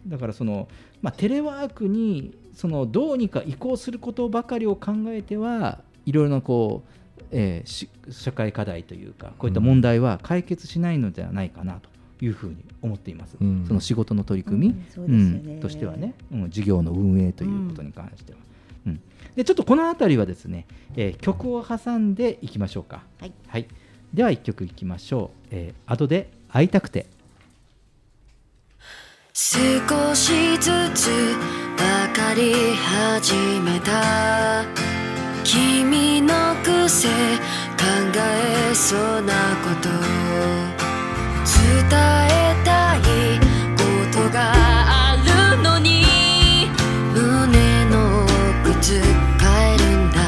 [0.07, 0.69] だからその、
[1.03, 6.83] まあ、テレワークにそのどうにか移行することばかりを考えてはいろいろなこ
[7.21, 11.92] う、えーし社会課題というかこういった問題は解決しないのではないかなと
[12.23, 13.65] いうふうに思っています、うん。
[13.67, 15.55] その仕事の取り組み、うんね。
[15.55, 18.39] うんとしてはね、うん、事業の運営ということに関しては。
[18.87, 19.01] うん。
[19.35, 23.03] でちょっとこの辺りはですね、えー曲を挟んでいきましょうか。
[23.49, 23.67] はい。
[24.15, 25.49] では1曲いきましょう。
[25.51, 27.07] えー、後で会いたくて。
[29.35, 34.65] 少しずつ分かり始めた。
[35.43, 39.33] 君の癖考えそうな
[39.65, 40.82] こと
[43.77, 45.17] ことがあ
[45.57, 46.05] るのに
[47.13, 48.25] 胸の
[48.61, 49.01] 奥つ
[49.39, 50.21] かえるんだ。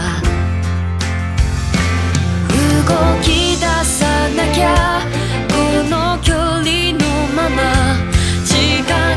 [2.48, 5.06] 動き出さなきゃ
[5.50, 5.54] こ
[5.88, 7.96] の距離のまま
[8.44, 8.52] 近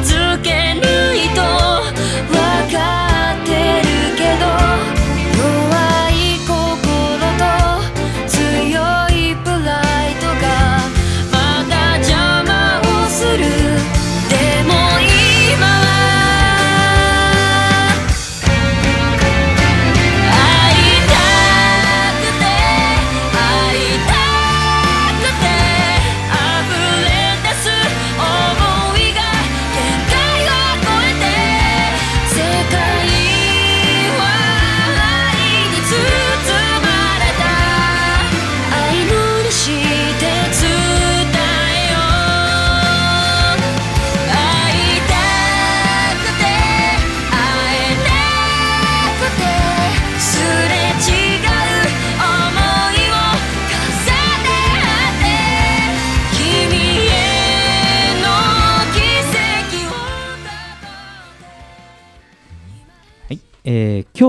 [0.03, 0.66] づけ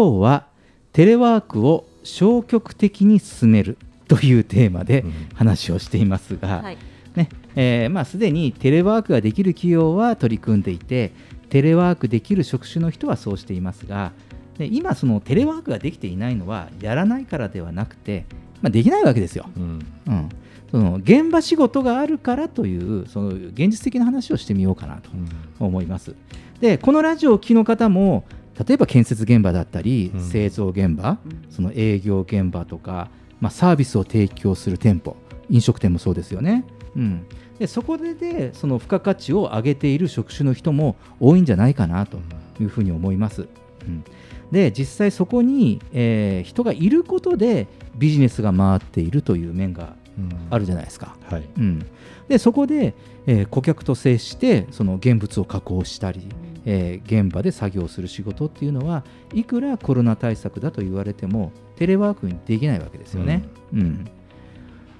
[0.09, 0.47] 今日は
[0.95, 3.77] テレワークを消極的に進める
[4.09, 5.13] というテーマでうん。
[5.35, 6.79] 話をしていますが、はい。
[7.15, 11.13] ねえーまあ、すでにテレワークができる企業は取り組んでいて
[11.51, 14.13] テレワークできる職種の人はそうしていますが
[14.57, 18.25] で今そのテレワークができていないのはやらないからではなくて、
[18.63, 19.47] まあ、できないわけですよ。
[19.57, 19.87] うん。
[20.07, 20.29] うん、
[20.71, 25.11] その現場仕事があるからというその現実的な話をしてみようかなと
[25.59, 26.15] 思います。
[26.61, 28.25] でこのラジオをお聞きの方も
[28.67, 30.21] 例えば建設現場だったり、うん。
[30.21, 35.17] 製造現場、うんその営業現場とか、まあ、サービスを提供する店舗
[35.51, 36.65] 飲食店もそうですよね。
[36.97, 37.27] うん、
[37.59, 42.19] でそこででその付加価値を上げている職種の人も多いんじゃないかなと
[42.61, 43.47] いうふうに思います。
[43.87, 44.05] うん、
[44.51, 47.67] で実際そこに、えー人がいることで
[47.97, 50.29] ビジネスが回っているという面がうん。
[50.51, 51.17] あるじゃないですか。
[51.31, 51.45] はい。
[51.57, 51.87] うん、
[52.29, 52.95] でそこで、
[53.27, 56.29] えー顧客と接してその現物を加工したり、
[56.71, 59.03] えー現場で作業する仕事っていうのは
[59.33, 63.45] いくらコロナ対策だと言われてもテレワークにできないわけですよね。
[63.73, 64.07] うん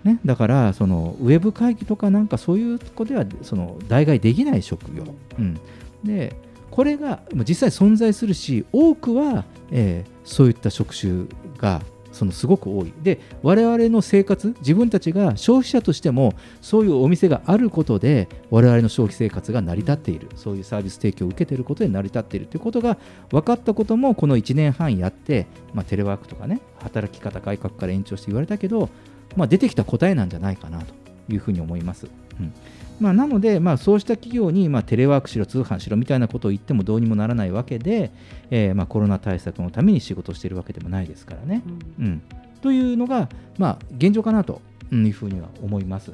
[0.05, 5.05] ねだからそのウェブ会議とかなんかそういうことではその代替できない職業。
[5.39, 5.61] うん、
[6.03, 6.35] で
[6.71, 11.25] これがまあ実際存在するし多くは、えーそういった職種
[11.57, 11.81] が
[12.19, 12.93] そのすごく多い。
[13.03, 20.29] で我々の生活自分たちが消費者としてもそういうお店があることで我々の消費生活が成り立っている。
[20.35, 22.99] そういうサービス提供を受けていることで成り立っているということが
[23.31, 28.89] 分かったこともこの1年半やって、まあ、テレワークとかね働き方改革から延長して言われたけど、
[29.37, 30.95] まあ、出てきた答えなんじゃないかなと
[31.29, 32.09] いうふうに思います。
[32.41, 32.53] うん。
[33.01, 38.11] まあ、なので、まあ、そうした企業に、まあ、テレワークしろ、通販しろみたいなことを言ってもどうにもならないわけで、
[38.51, 41.63] えーまあ、コロナ対策のために仕事をしているわけでもないですからね。
[41.99, 42.05] うん。
[42.05, 42.23] うん、
[42.61, 44.61] というのが、まあ、現状かなと
[44.93, 46.13] いうふうには思います。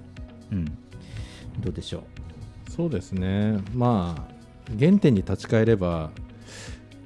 [0.52, 0.64] うん、
[1.60, 2.04] どうでしょ
[2.68, 3.58] そうですね。
[3.74, 4.34] まあ
[4.78, 6.10] 原点に立ち返れば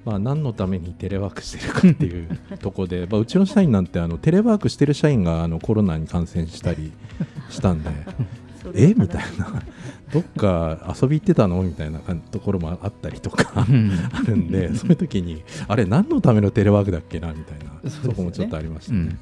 [0.08, 2.28] まあ、何のためにテレワークしてるかっていう
[2.62, 6.92] ところで、まあ、うちの社員なんてあのテレワークしてる社員があのコロナに感染したり
[7.50, 7.90] したんで
[8.74, 8.94] え？
[8.94, 9.62] みたいな。
[10.12, 11.62] どっか遊び行ってたの？
[11.62, 12.00] みたいな
[12.30, 13.52] ところもあったりとか。
[13.54, 13.64] あ
[14.26, 17.32] るんでそういう時にあれ何のためのテレワークだっけな？
[17.32, 17.90] みたいな。
[17.90, 18.04] そね。
[18.04, 18.98] そこもちょっとありましたね。
[18.98, 19.06] うん。
[19.08, 19.12] う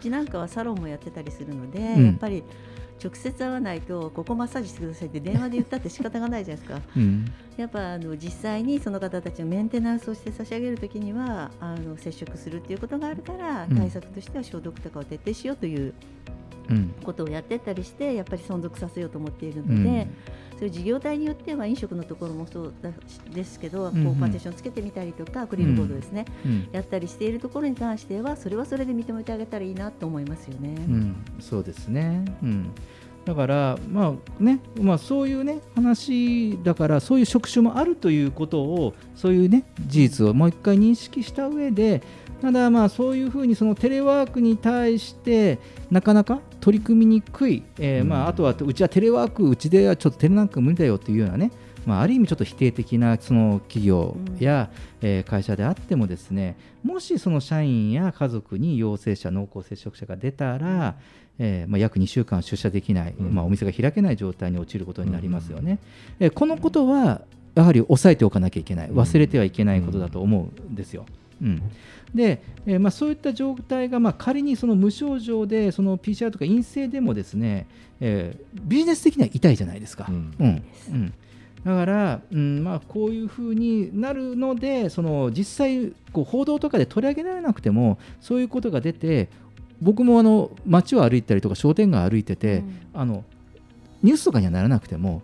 [0.00, 2.06] ちなんかはサロンもやってたりするので、うん。
[2.06, 2.42] やっぱり
[3.02, 6.80] 直接会わないとここマッサージしてくださいって電話で言ったって仕方がないじゃないですか。
[6.96, 7.24] うん。
[7.56, 13.76] やっぱあの実際にその方たちのメンテナンスをして差し上げるときにはあの接触するっていうことがあるから、うん。
[13.76, 15.92] 対策としては消毒とかを徹底しようといううん
[17.04, 20.16] ことをやってったりしてやっぱり存続させようと思っているので、うん。
[20.54, 22.74] そういう事業体によっては飲食のところもそう
[23.32, 24.04] ですけど、うんうん。
[24.04, 26.68] こうパーテーションつけてみたりとかアクリルボードですね、うん。
[26.72, 30.74] やったりしているところに関してはそれはそれで認めてあげたらいいなと思いますよね。
[30.76, 32.70] うん、そうですね、うん、
[33.24, 42.02] だから、まあねまあ、そういう、ね、話だからそういう職種もあるということをそういう、ね、事実をもう一回認識した上で
[42.44, 45.58] ただ、まあ、そういうふうにそのテレワークに対して
[45.90, 48.28] なかなか取り組みにくい、えーまあ、うん。
[48.28, 51.50] あとはうちはテレワークうちではちょっとテレワーク無理だよというようなね。
[51.86, 54.70] まあ、ある意味ちょっと否定的なその企業や、
[55.00, 56.58] えー会社であってもですね。
[56.82, 60.96] もしその社員や家族に陽性者濃厚接触者が出たら、
[61.38, 63.34] えーまあ、約2週間出社できない、うん。
[63.34, 65.78] まあ、お店が開けない状態に陥ることになりますよね。
[66.20, 67.22] えーこのことは
[67.54, 68.90] やはり抑えておかなきゃいけない。
[68.90, 71.06] 忘れてはいけないことだと思うんですよ。
[71.42, 71.62] うん
[72.14, 77.66] で、えーまあ、そういった状態が、まあ、仮にその無症状でその PCR とか陰性でもですね、
[78.00, 80.06] えービジネス的には痛いじゃないですか。
[80.08, 80.34] うん。
[80.38, 80.62] うん。
[80.90, 81.12] うん。
[81.64, 89.30] だから、うんまあ、こういうふうになるのでその実際こう報道とかで取り上げられなくてもそういうことが出て
[89.80, 92.80] 僕もあの街を歩いたりとか商店街を歩いてて、うん。
[92.92, 93.24] あの
[94.02, 95.22] ニュースとかにはならなくても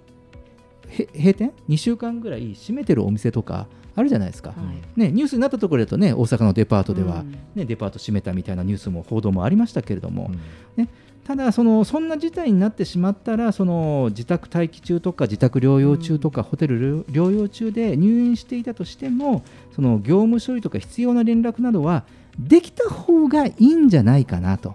[0.89, 3.69] へ閉店？2週間ぐらい閉めてるお店とか
[4.01, 5.01] あるじゃないですか、はい。
[5.01, 7.33] ね、ニュースになったところだとね大阪のデパートでは、うん。
[7.55, 10.31] ねデパート閉めたみたいなニュースも報道もありましたけれども、
[10.77, 10.89] うん。
[11.25, 19.45] ただその、そんな事態になってしまったらその自宅待機中とか自宅療養中とか、ホテル療養中で入院していたとしても
[19.75, 22.05] その業務処理とか必要な連絡などは
[22.39, 24.75] できた方がいいんじゃないかなと。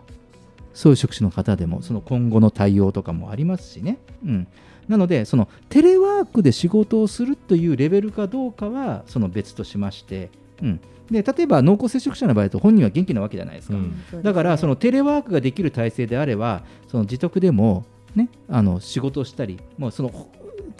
[0.74, 3.98] そういう職種の方でもその今後の対応とかもありますしね。
[4.26, 4.48] うん
[4.88, 10.30] なのでそのテレワークで仕事をするというレベルかどうかはその別としまして、
[10.62, 14.24] うん、で例えば濃厚接触者の場合だと本人は元気なわけじゃないですか、うん。
[14.24, 20.32] だからそのテレワークができる体制であればその自宅でも、ね、あの仕事をしたりもうそのほ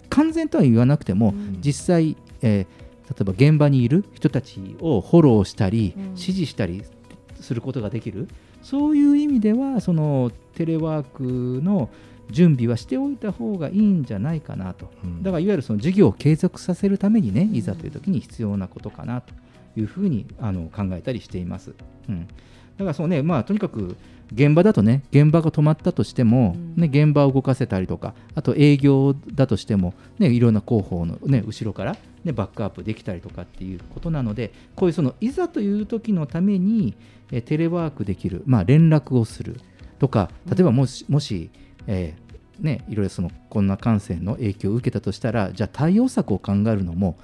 [0.08, 1.58] 完全とは言わなくても、うん。
[1.60, 6.04] 実際、えー例えば現場にいる人たちをフォローしたり、うん。
[6.06, 6.82] 指示したり
[7.40, 8.26] することができる。
[8.62, 11.88] そういう意味ではそのテレワークの
[12.30, 15.22] 準備はしておいた方がいいんじゃないかなと、うん。
[15.22, 19.34] だからいわゆるその事業を継続させるためにねいざという時に必要なことかなと
[19.76, 21.74] いうふうにあの考えたりしています。
[22.08, 22.32] うん、だ
[22.78, 23.96] からそうね、まあ、とにかく
[24.32, 36.94] 現場だとね現場が止まったとしても、ね、現場を動かせたりとかあと営業だとしても、ね、いろんな広報の、ね、後ろから、ね、バックアップできたりとかっていうことなのでこういうそのいざという時のために
[37.30, 39.60] えーテレワークできる、まあ、連絡をする
[39.98, 41.50] とか例えばもし,、もし
[41.86, 42.26] えー
[42.60, 47.18] ね、いろいろそのこんな感染の影響を受けたとしたらじゃあ対応策を考えるのも、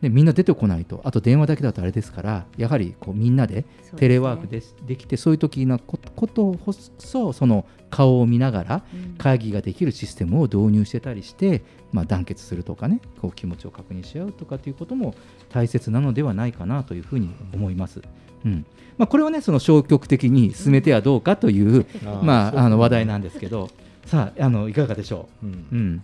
[0.00, 8.82] ね、みんな出てこないとあと電話だけだとあれですからやはりこうみんなでテレワークでできてそういう時のことこそその顔を見ながら
[9.18, 15.14] 会議ができるシステムを導入してたりして、まあ、団結するとかねこう気持ちを確認し合うとかということも
[15.50, 18.00] 大切なのではないかなというふうに思います。
[18.44, 18.64] うん。
[18.96, 23.70] まあ、これをねその消極的に進めてはどうかという、あーまあ、あの話題なんですけど
[24.10, 25.52] さああのいかがでしょう、うん。
[25.70, 26.02] うん。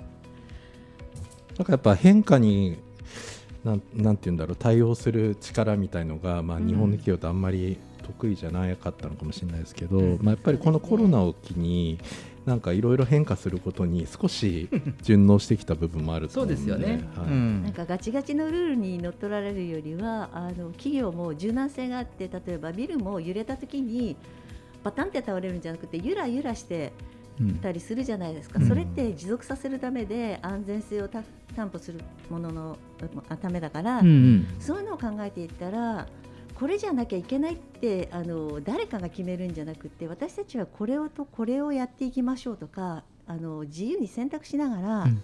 [1.58, 2.78] なんかやっぱ変化に
[3.64, 11.98] なんなんて言うんだろう対応する力みたいのが、まあ、日本の企業ってあんまり得意じゃなかったのかもしれないですけど、まあ、やっぱりこのコロナを機に
[12.44, 14.68] なんかいろいろ変化することに少し
[15.02, 16.62] 順応してきた部分もあると思うんで。
[16.62, 17.02] そうですよね。
[17.16, 17.26] はい。
[17.26, 17.62] うん。
[17.64, 24.14] なんかガチガチのルールにのっとられるよりはあの企業も柔軟性があって例えばビルも揺れた時に
[24.84, 27.15] バタンって倒れるんじゃなくてゆらゆらしてうん
[27.62, 31.22] たりするじゃないですか、うんそれって持続させるためで安全性をた
[31.54, 32.78] 担保するものの
[33.28, 36.06] あためだから、うんうんそういうのを考えていったら
[36.54, 45.22] これじゃなきゃいけないってあの誰かが決めるんじゃなくて私たちはこれをとこれをやっていきましょうとかあの自由に選択しながら、うん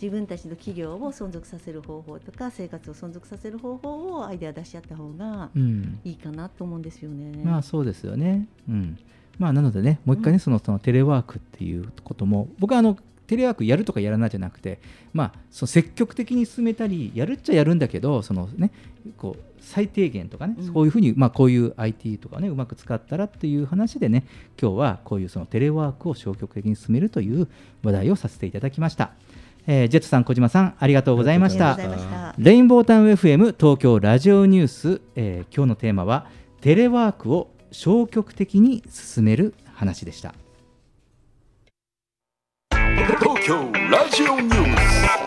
[0.00, 7.42] 自分たちの企業を存続させる方法とか生活を存続させる方法をアイデア出し合った方がうんいいかなと思うんですよね。
[7.44, 8.48] まあそうですよね。
[8.66, 8.98] うん。
[9.40, 14.80] まあなのでね、もう一回ね、そのそのテレワークっていうことも、僕はあのテレワークやるとかやらないじゃなくて、
[15.14, 18.70] まあその積極的に進めたり、やるっちゃやるんだけど、そのね、
[19.16, 24.26] こう最低限とかね、うんそういうふうにまあこういう IT とかね、うまく使ったらっていう話でね、
[24.60, 27.48] 今日はこういうそのテレワークを消極的に進めるという
[27.82, 29.12] 話題をさせていただきました。
[29.66, 32.34] えージェットさん、小島さん、ありがとうございましたした。
[32.36, 36.26] レインボータウン FM 東京ラジオニュース、えー今日のテーマは
[36.60, 40.34] テレワークを消極的に進める話でした。
[43.18, 45.20] 東京ラジオニュース。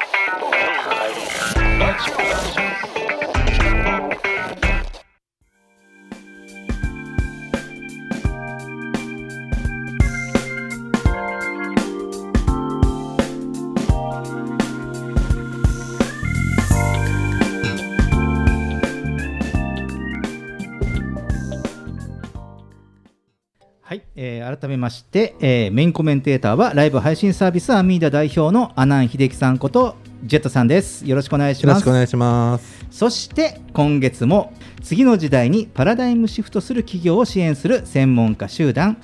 [23.93, 31.07] はい、えー改めまして、えーメインコメンテーターはライブ配信サービスアミーダ代表の阿南秀樹さんことジェットさんです。
[31.07, 31.75] よろしくお願いします。
[31.75, 32.87] よろしくお願いします。
[32.89, 38.97] そして今月も次の時代にパラダイムシフトする企業を支援する専門家集団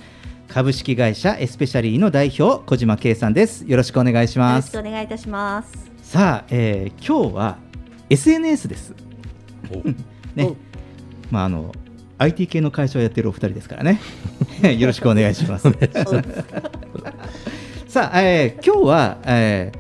[0.48, 3.66] 株式会社エスペシャリーの代表小島圭さんです。
[3.68, 5.92] よろしくお願いしよろますしくお願いいたします。
[6.02, 7.58] さあ、えー今日は
[8.10, 8.96] SNS です。
[10.34, 10.56] ね、
[11.30, 11.72] まああの
[12.20, 14.00] IT 系の会社をやってるお二人ですからね。
[14.78, 15.70] よろしくお願いします。
[17.88, 19.80] さあ、えー今日は、えー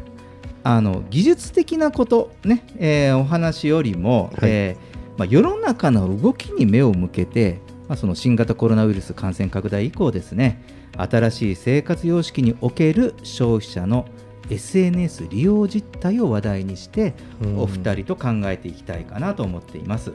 [0.61, 7.59] あの技術的なことね、えーお話よりも、はいえーまあ世の中の動きに目を向けて、
[7.89, 10.61] まあその新型コロナウイルス感染拡大以降ですね、
[10.97, 14.05] 新しい生活様式における消費者の
[14.49, 17.13] SNS 利用実態を話題にして、
[17.43, 20.13] うんお二人と考えていきたいかなと思っています。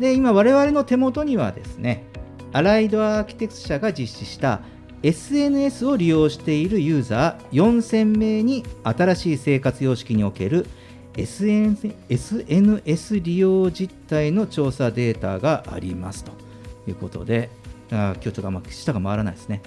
[0.00, 2.04] で今我々の手元にはですね
[2.52, 4.62] アライドアーキテクス社が実施した
[5.02, 10.66] SNS を利用しているユーザー4000名に新しい生活様式における
[11.16, 16.32] SNS, SNS 利用実態の調査データがありますと
[16.88, 17.50] いうことで
[17.90, 19.62] あー今日ちょっとあんま舌が回らないですね。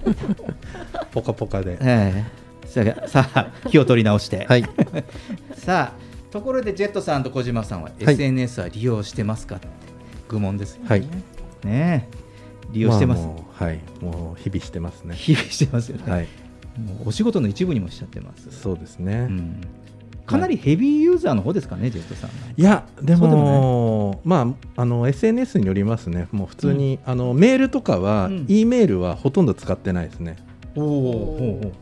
[1.12, 1.78] ポカポカで。
[1.80, 4.64] ええさあさあ気を取り直して、はい。
[5.54, 9.68] さあところでジェットさんと小島さんははい SNS は利用してますかって
[10.28, 10.88] 愚問ですよね。
[10.88, 11.00] はい
[11.64, 12.28] ねえ
[12.72, 13.80] 利用してます、あもうはい。
[14.00, 15.14] もう日々してますね。
[15.14, 16.28] 日々してますよね、はい。
[16.78, 19.26] もうお仕事の一部にもしちゃってます、そうですね。
[19.30, 19.60] うん、
[20.26, 22.30] かなりヘビーユーザーの方ですかね、ジェットさん。
[22.30, 26.28] いやでそうでもまああの SNS によりますね。
[26.30, 30.36] もう普通に、あのメールとかは、うん E メールはほとんど使ってないですね。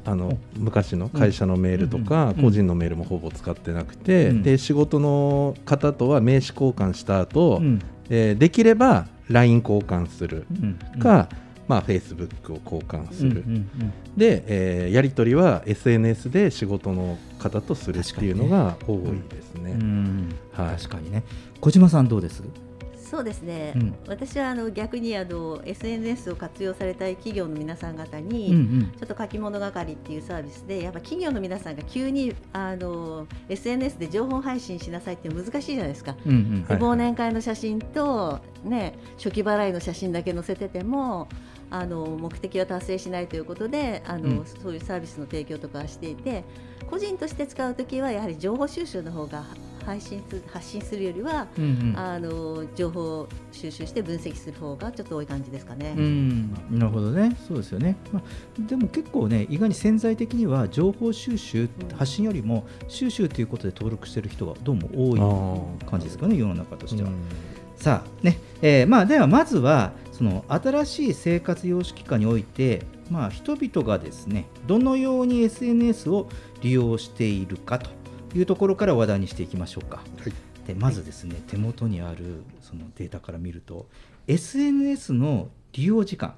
[0.05, 4.43] あの昔の会社のメールとか、うん個人のメールもほぼ使ってなくて、うん。
[4.43, 7.81] で仕事の方とは名刺交換した後、うん。
[8.11, 11.01] えーできれば LINE 交換するうん。
[11.01, 11.29] か、
[11.67, 13.43] まあ、Facebook を交換する、
[14.17, 19.73] で、えーやり取りは SNS で仕事の方とするっていうのが多いですね。
[19.73, 20.35] うんうん。
[20.53, 20.77] はい。
[20.77, 21.25] 確かにね。
[21.61, 22.43] 小島さんどうです？
[23.07, 23.95] そうですね、うん。
[24.09, 28.93] 私はあの逆にあの SNS を活用されたい企業の皆さん方に、うんうん。
[28.99, 36.17] ちょっと書き物係っていうサービスでやっぱ企業の皆さんが急にあの SNS で情報配信しなさいって難しいじゃないですか。
[36.27, 36.65] うんうん。
[36.65, 41.29] で忘年会の写真と、ね、初期払いの写真だけ載せてても
[41.71, 44.47] あの目的は達成しないということであの、うん。
[44.47, 46.45] そういうサービスの提供とかはしていて
[46.91, 49.45] 個人として使うときはやはり情報収集の方が
[49.87, 51.95] 配信す発信するよりは、うんうん。
[51.97, 55.95] あの情報を収集して分析する方がちょっと多い感じですかね。
[55.97, 58.23] うん、なるほどね、そうですよね、まあ、
[58.69, 67.11] でも結構ね、意外に潜在的には情報収集、発信よりも収集ということで登録している人がどうも多い感じですかね、世の中としては。
[67.77, 76.29] さあね、えーまあ、ではまずは、その新しい生活様式化において、まあ、人々がですね、どのように SNS を
[76.63, 77.91] 利用しているかと
[78.37, 80.03] いうところから話題にしていきましょうか。
[80.67, 83.87] でまずですね、手元にあるそのデータから見ると
[84.27, 86.35] SNS の利用時間、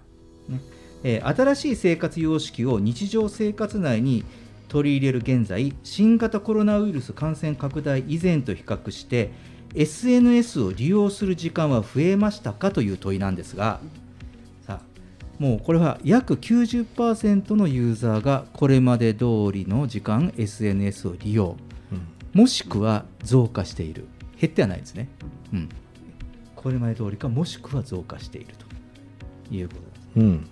[0.49, 0.61] ね。
[1.05, 4.25] えー新しい生活様式を日常生活内に
[4.69, 9.31] 取り入れる現在新型コロナウイルス感染拡大以前と比較して
[9.75, 13.81] SNS を利用する時間は増えましたかという問いなんですが
[14.67, 14.83] さあ
[15.39, 21.57] もうこれは約90%のユーザーがこれまで通りの時間 SNS を利用、
[22.33, 24.07] もしくは増加している。
[24.41, 25.09] 減ってはないですね、
[25.53, 25.69] うん、
[26.55, 28.69] これまで通りかもしくは増加していると。
[29.51, 30.47] いうことですうん、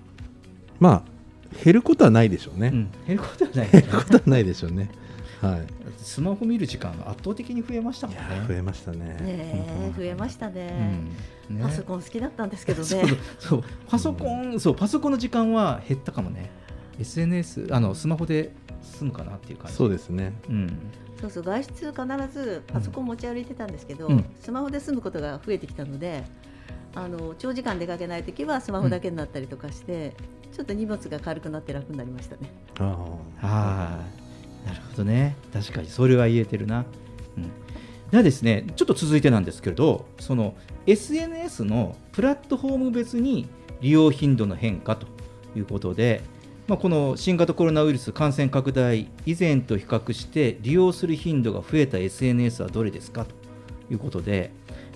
[0.80, 2.70] まあ減ることはないでしょうね、
[3.06, 4.90] 減ることはない減ることはないでしょうね。
[5.40, 5.66] はい。
[5.98, 8.22] スマホ見る時間が圧倒的に増えましたもんね。
[8.48, 8.98] 増えましたね。
[8.98, 11.00] ねえ増えましたね,、
[11.50, 11.56] うん。
[11.58, 11.62] ね。
[11.62, 12.86] パソコン好きだったんですけどね。
[12.88, 13.06] そう
[13.38, 13.64] そう。
[13.86, 16.50] パソコン、そうパソコンの時間は減ったかもね。
[16.98, 18.52] SNS あのスマホで
[18.86, 19.76] 済むかなっていう感じ。
[19.76, 20.32] そうですね。
[20.48, 20.78] うん。
[21.20, 24.24] そうそう外出必ずパソコン持ち歩いてたんですけど、うん。
[24.40, 26.24] スマホで済むことが増えてきたので
[26.94, 30.14] あの長時間出かけないときはスマホだけになったりとかして、
[30.52, 32.50] ちょっと荷物が軽くなって楽になりましたね。
[32.78, 34.26] はい
[34.66, 35.36] なるほどね。
[35.52, 36.84] 確かにそれは言えてるな、
[37.36, 37.44] うん、
[38.10, 40.56] ではですねちょっと続いてなんですけれどその
[40.86, 43.48] SNS のプラットフォーム別に
[43.80, 45.06] 利用頻度の変化と
[45.54, 46.22] いうことで、
[46.68, 53.34] まあ、この新型コロナウイルス感染拡大以前と比較して利用する頻度が増えた SNS はどれですかと
[53.90, 54.50] いうことで、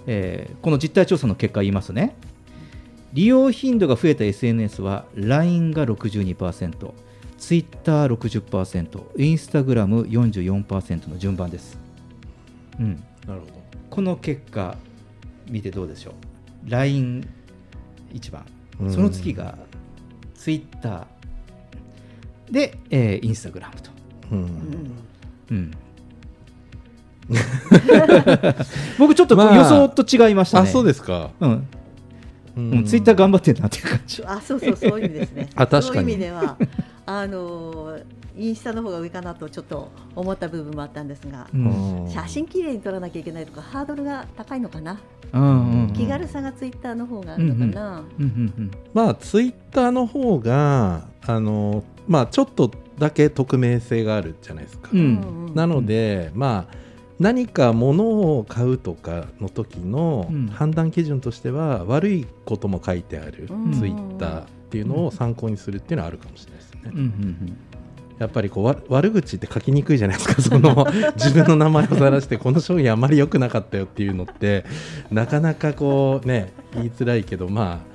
[0.06, 2.16] えーこの実態調査の結果言いますね。
[3.12, 6.92] 利用頻度が増えた SNS は LINE が62%、
[7.38, 11.78] Twitter60%、Instagram44% の順番です。
[12.78, 13.52] うん、なるほど。
[13.90, 14.76] この結果、
[15.48, 17.26] 見てどうでしょう？LINE
[18.12, 18.44] 一番。
[18.80, 19.58] うん、その次が
[20.34, 21.06] Twitter
[22.50, 23.90] で、えー、Instagram と。
[24.32, 24.50] うん
[25.50, 25.70] うん
[28.98, 30.68] 僕ちょっとまあ予想と違いましたね。
[30.68, 31.50] あそうですかうん。
[31.52, 31.64] う
[32.56, 34.24] うんん、ツイッター頑張ってんなっていう感じ。
[34.24, 35.48] あそうそうそういう意味ですね。
[35.54, 36.56] あ確かにそういう意味では
[37.06, 37.98] あの
[38.36, 44.98] インスタの方が上かなとちょっと思った部分もあったんですが、うん写真きれいに撮らなきゃいけないとかハードルが高いのかな。
[45.32, 48.04] うんうんうん気軽さがツイッターの方があるのかな。
[48.18, 55.52] うんうんうんまあツイッターの方があのまあちょっとだけ匿名性があるじゃないですか、うん。
[55.54, 56.74] なので、まあ
[57.20, 60.46] 何か物を買うとかの時のうん。
[60.48, 63.72] 判断基準としては、悪いことも書いてあるうん。
[63.72, 66.80] ツイッターっていうのを参考にするっていうのはあるかもしれないですね。
[66.86, 67.56] うんうん
[68.18, 70.86] やっぱりこうわ悪口って書きにくいじゃないですか その
[71.16, 74.66] 自分の名前をさらしてこの商品あまり良くなかったよっていうのって
[75.10, 77.89] なかなかこうね言いづらいけどまあ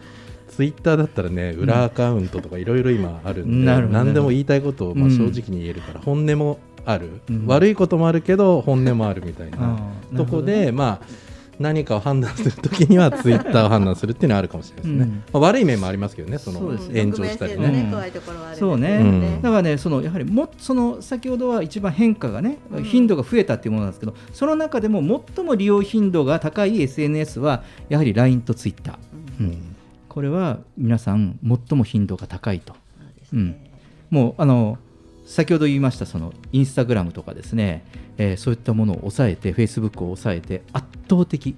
[0.55, 5.11] ツイッターだったらね裏アカウントとかいろいろ今あるんで、なるほど何でも言いたいことをまあうん。
[5.11, 7.45] 正直に言えるから本音もある、うん。
[7.45, 9.77] 悪いこともあるけど本音もあるみたいな
[10.15, 11.25] とこで、まあ
[11.59, 15.23] 何かを判断するときには ツイッターを判断するっていうのはあるかもしれないですね、うん。
[15.33, 17.01] まあ、悪い面もありますけどねそのそうですね。
[17.01, 17.67] 炎上したりね。
[17.67, 18.55] ね怖いところはある。
[18.55, 19.41] んそうね、うん。
[19.41, 22.83] だからね、そのやはりもその先ほどは一番変化がね、うん。
[22.83, 25.01] 頻度が増えたっていうものなんですけど、その中でも
[25.35, 28.97] 最も利用頻度が高い SNS は、やはり LINE と Twitter、
[29.39, 29.74] うん
[30.15, 32.73] これは皆さん、最も頻度が高いと。
[33.33, 33.57] うん。
[34.09, 34.77] もうあの
[35.25, 37.83] 先ほど言いましたそのインスタグラムとかですね、
[38.17, 41.57] えーそういったものを抑えて、フェイスブックを抑えて、圧倒的、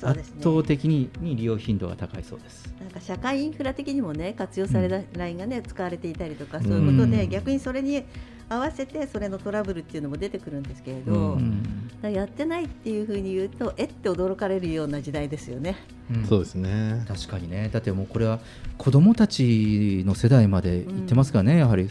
[0.00, 2.74] 圧倒的にに利用頻度が高いそうです。
[2.80, 7.28] なんか社会インフラ的にもね活用された LINE がね使われていたりとかそういうことで、うん。
[7.28, 8.02] 逆にそれに
[8.48, 11.62] 合わせてそれのトラブルっていうのも出てくるんですけれど、うん。
[12.02, 15.76] やってないっていうふうに言うとえって驚かれるような時代ですよね。
[16.28, 17.04] そうですね。
[17.08, 18.38] 確かにね、だってもうこれは
[18.78, 21.90] 子どもたちの世代まで行ってますからね、やはり、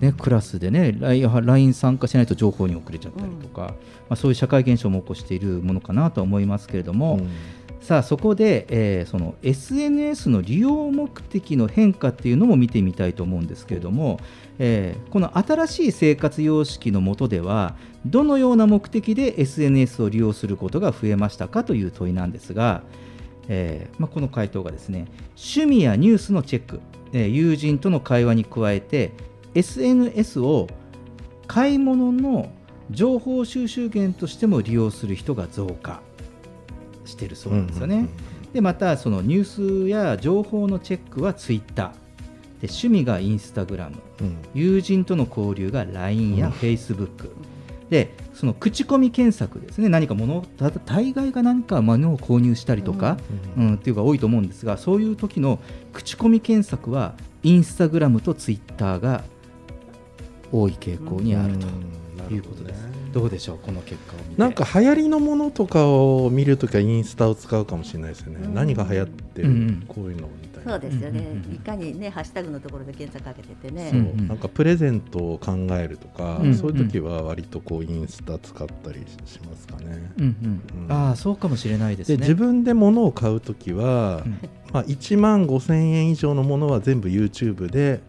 [0.00, 3.74] ね、クラスでね、LINE LINE 参加しないと情報に遅れちゃったりとか、
[4.08, 7.20] まあ、そういう社会現象も起こしているものかなとは思いますけれども、
[7.80, 14.20] さあそこで、えーその SNS の利用目的の変化っていうのも見てみたいと思うんですけれども、
[14.62, 17.74] えーこの新しい生活様式の下では
[18.06, 22.82] どのような目的で SNS を利用することが増えましたかという問いなんですが、
[23.48, 26.80] えーまあ、この回答がですね趣味やニュースのチェック、
[27.12, 29.12] えー友人との会話に加えて
[29.54, 30.68] SNS を
[31.46, 32.52] 買い物の
[32.90, 36.02] 情報収集源としても利用する人が増加
[37.06, 38.08] してるそうなんですよね。
[38.52, 41.99] でまたそのニュースや情報のチェックはツイッター
[42.60, 43.96] で趣味がインスタグラム、
[44.54, 47.30] 友人との交流が LINE や Facebook、
[47.88, 49.88] でその口コミ検索ですね。
[49.88, 50.44] 何か物
[50.84, 53.18] 大概が何か物を購入したりとか、
[53.56, 53.74] うん。
[53.74, 55.58] っていうのが多いと思うんですがそういう時の
[55.92, 59.24] 口コミ検索はインスタグラムとツイッターが
[60.52, 61.54] 多い傾向にある
[62.28, 62.88] ということです。
[63.12, 64.40] どうでしょうこの結果を見て。
[64.40, 69.84] なんか流行りのものとかを見るときはインスタを使うかもしれないですよね、何が流行ってる、うんうん。
[69.88, 74.26] こういうのみたいなそうですよね、いかにねハッシュタグのところで検索かけててね、そう。
[74.26, 76.54] なんかプレゼントを考えるとか、うん。
[76.54, 80.12] そういう時は割とこうインスタ使ったりしますかね。
[80.18, 80.92] うんうん。
[80.92, 82.16] ああそうかもしれないですね。
[82.16, 84.24] で自分で物を買うときは、
[84.72, 88.00] まあ、1万5000円以上のものは全部 YouTube で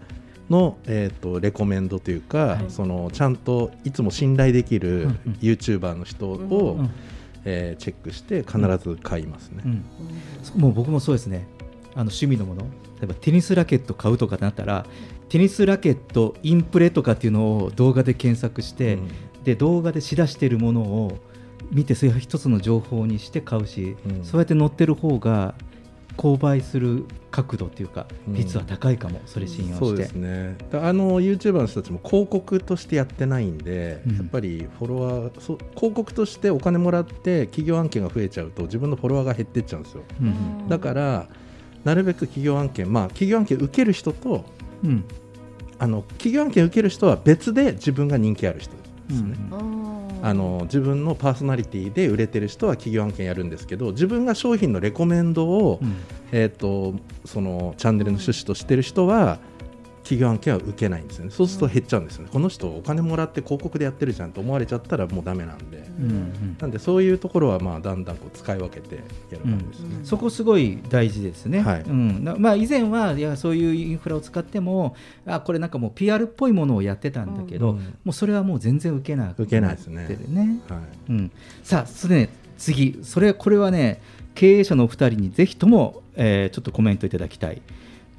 [0.49, 5.09] の、えー、とレコメンドというか、そのちゃんといつも信頼できる
[5.41, 6.89] YouTuber の人を、うん
[7.43, 9.63] えーチェックして必ず買いますね。
[9.65, 10.61] うん。
[10.61, 11.47] もう僕もそうですね
[11.93, 12.67] あの趣味のもの例
[13.03, 14.85] えばテニスラケット買うとかなったら
[15.29, 18.99] テニスラケットインプレとかっていうのを動画で検索して、
[19.45, 21.19] で動画でしだしてるものを
[21.71, 25.55] 見てそれを一つの情報にして買うし、そうやって載ってる方が
[26.17, 28.33] 購買する角度っていうかうん。
[28.33, 29.85] 率は高いかも、それ信用して。
[29.85, 30.57] そうですね。
[30.69, 34.15] だあの YouTuber の人たちも広告としてやってないんで、うん。
[34.17, 40.67] やっぱりフォロワーそう広告としてお金もらって企業案件が増えちゃうと自分のフォロワーが減ってっちゃうんですよ、うん。
[40.67, 41.29] だから
[41.83, 44.45] なるべく企業案件まあ企業案件受ける人と
[44.83, 45.03] うん。
[45.79, 48.71] あの企業案件受ける人は別で自分が人気ある人
[49.07, 49.91] ですね、うん
[50.23, 55.79] あの自分のパーソナリティで売れてる人は企業案件やるんですけど自分が商品のレコメンドを、
[56.31, 56.93] えー、と
[57.25, 59.39] そのチャンネルの趣旨としてる人は
[60.11, 61.31] 企業案件は受けないんですよね。
[61.31, 69.01] そうすると減っちゃうんですよね、この人お金もらって広告でやってるじゃんと思われちゃったらもうダメなんで、うんなんでそういうところはまあだんだんこう使い分けてや
[69.31, 71.81] るうん感じですね、そこすごい大事ですね、はい。
[71.83, 72.23] うん。
[72.23, 74.95] なまあ、以前はいやそういうインフラを使っても
[75.25, 77.77] あこれなんかもう PR っぽいものをやってたんだけど、うん。
[77.77, 80.07] もうそれはもう全然受けなく受けないですね。
[80.27, 80.79] ねはい。
[81.11, 81.31] うん、
[81.63, 82.99] さあそれね次。
[83.03, 84.01] それこれはね
[84.35, 87.61] 経営者のお二人にぜひとも、えーちょっとコメントいただきたい、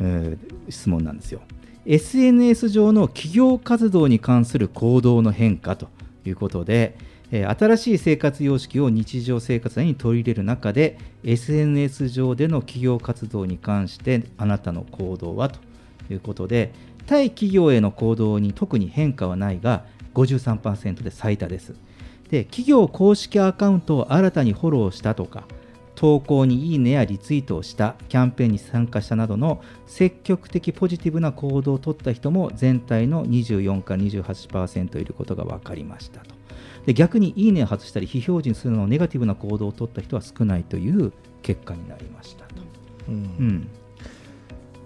[0.00, 1.40] えー質問なんですよ
[1.84, 5.88] SNS 上の企業活動に関する行動の変化と
[6.24, 6.96] いうことで、
[7.32, 15.58] え新しい生活様式を日常生活に取り入れる中で SNS 上での企業活動に関してあなたの行動はと
[16.10, 16.72] いうことで
[17.06, 21.74] 対企業への行動に特に変化はないが53%で最多です。
[22.30, 25.44] で企業公式アカウントを新たにフォローしたとか
[25.94, 36.34] 投稿にいいねやリツイートをしたキャンペーンに参加したなどの積極的ポジティブな行動を取った人も全体の24から28%いることが分かりましたと。
[36.86, 41.12] で逆にいいねを外したり非表示にするのネガティブな行動を取った人は少ないという
[41.42, 42.54] 結果になりましたと。
[43.08, 43.14] うん。
[43.14, 43.68] うん。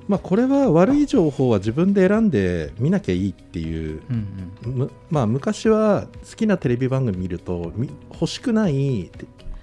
[0.08, 4.02] まあ、これは悪い情報は自分で選んで見なきゃいいっていう、
[4.62, 9.10] むまあ、昔は好きなテレビ番組見るとみ欲しくない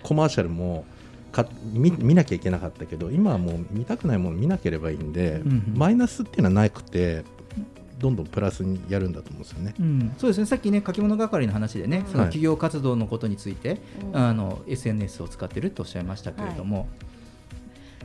[0.01, 0.85] コマーシャルも
[1.33, 5.73] か見見なきゃいけなかったけど今はもう見たくないもの見なければいいんで、うんうん。
[5.75, 7.25] マイナスっていうのはなくて
[7.97, 9.73] どんどんプラスにやるんだと思うんですよね。
[9.79, 10.45] うん、そうですね。
[10.45, 13.81] さっきね書き物係の話でね、そのはい企業活動のことについて、
[14.13, 14.17] うん。
[14.17, 16.87] あの SNS を使ってるとおっしゃいましたけれども、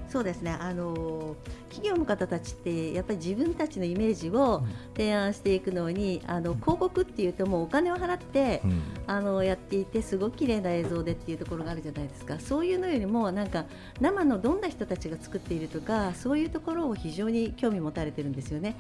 [0.09, 0.57] そうですね。
[0.59, 1.37] あの
[1.69, 4.63] 企業の方たちってやっぱり自分たちのイメージを
[4.97, 8.63] 提案していくのに、あの広告っていうともうお金を払って、
[9.07, 12.41] あのやっていてすごく綺麗な映像でっていうところがあるじゃないですか。
[12.41, 13.67] そういうのよりもなんか
[14.01, 18.77] 生のどんな人たちが作っているとかそういうところを非常に興味持たれてるんですよね。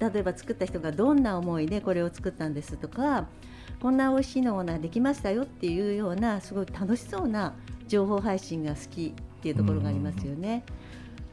[0.00, 3.26] 例えば作った人がどんな思いでこれを作ったんですとか
[3.80, 7.54] こんな美味しいのができましたよっていうようなすごい楽しそうな
[7.88, 10.62] 情報配信が好きっていうところがありますよね。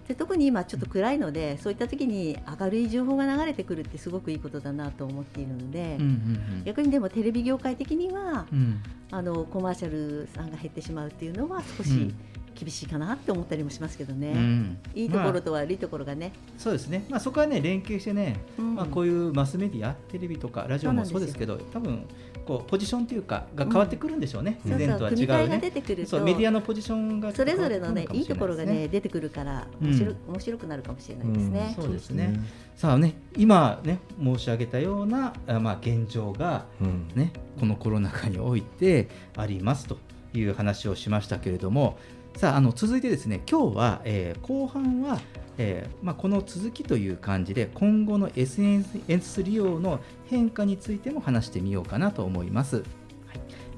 [0.08, 6.64] で特に今ちょっと暗いのでそういった時に明るい情報が流れてくるってすごくいいことだなと思っているので、うんうんうん。
[6.64, 8.82] 逆にでもテレビ業界的には、うん。
[9.12, 12.16] あのコマーシャルさんが減ってしまうっていうのは少しうん。
[12.60, 14.78] 厳しいかなって思ったりもしますけどね、うん。
[14.96, 18.74] いいところと悪いところがね、そうですね、まあ、そこはね連携してね、うん。
[18.74, 22.08] まあ、こういうマスメディアテレビとかラジオもそうですけど多分
[22.48, 24.82] こうポジションというかが変わってくるんでしょうね、うん。
[24.82, 25.60] 以前とは違うそうそう組み替えがね。
[25.60, 31.76] 出てくるとそうメディアのポジションがそれぞれのねいいところがね出てくるからうん面白,、面白くなるかもしれないですね。
[31.76, 32.40] そうですね。
[32.76, 37.08] さあね、今ね申し上げたようなあまあ現状がうん。
[37.16, 39.98] ね、このコロナ禍においてありますと
[40.34, 41.98] いう話をしましたけれども、
[42.36, 45.20] さああの続いてですね、今日は、えー後半は、
[45.58, 52.78] えーまあ、この続きという感じで今後の SNS 利用の変化についても話してみようかなと思います。
[52.78, 52.86] はい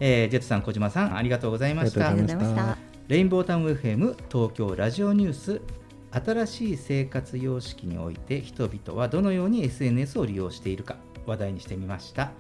[0.01, 2.09] えージェットさん、小島さん、ありがとうございました。
[2.09, 2.77] ありがとうございました
[3.09, 5.61] レインボータウン FM 東京ラジオニュース
[6.11, 12.31] 新しい生活様式において人々はどのように SNS を利用しているか話題にしてみました。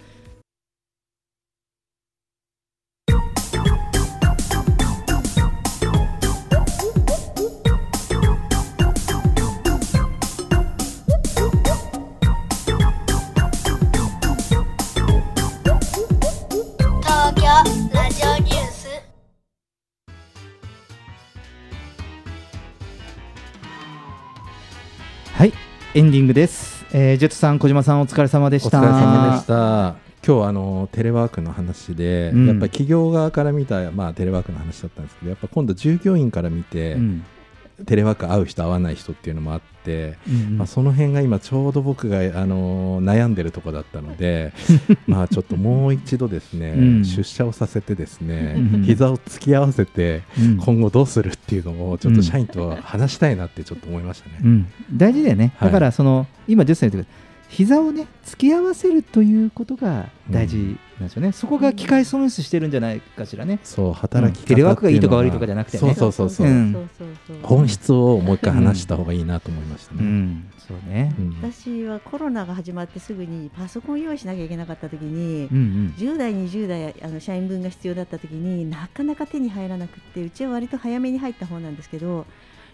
[25.99, 26.85] エンディングです。
[26.93, 28.79] えージェットさん、小島さん、お疲れ様でした。
[28.79, 29.95] お疲れ様でした。
[30.25, 37.25] 今日あのテレワークの話で、うんやっぱり企業側から見た、まあ、テレワークの話だったんですけどやっぱ今度従業員から見て、うん
[37.85, 40.57] テレワーク合う人合わない人っていうのもあって、うんうん。
[40.57, 44.53] まあ、その辺が今ちょうど僕があの悩んでるとこだったので
[45.07, 47.05] まあちょっともう一度ですね、うん。
[47.05, 50.57] 出社をさせてですね、うん膝を突き合わせてうん。
[50.57, 54.39] 今後どうするっていうのをちょっと社員と話したいなってちょっと思いましたね。
[54.43, 55.53] うん、大事だよね。
[55.57, 55.71] はい。
[55.71, 61.31] だから、その、今、ジェットさん言ってくれた膝をね、突き合わせるということが大事なんですよね。
[61.31, 63.59] そこが機械損失してるんじゃないかしらね。
[63.63, 65.79] そう働き方うんテレワークがいいとか悪いとかじゃなくてね。
[65.79, 66.89] そうそうそうそう、うん
[67.43, 69.99] 本質をもう一回話した方がいいなと思いましたね。
[70.01, 71.15] うん、そうね。
[71.17, 82.25] うん私はコロナが始まってすぐにパソコン用意しなきゃいけなかった時に、うんうん10代、20代あの社員分が必要だった時になかなか手に入らなくってうちは割と早めに入った方なんですけど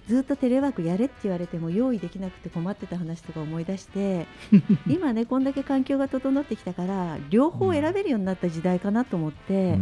[0.08, 4.28] ずっとテレワークやれって言われても用意できなくて困ってた話とか思い出して
[4.88, 9.80] 今ねこんだけ環境が整ってきたから両方選べるようになった時代かなと思って、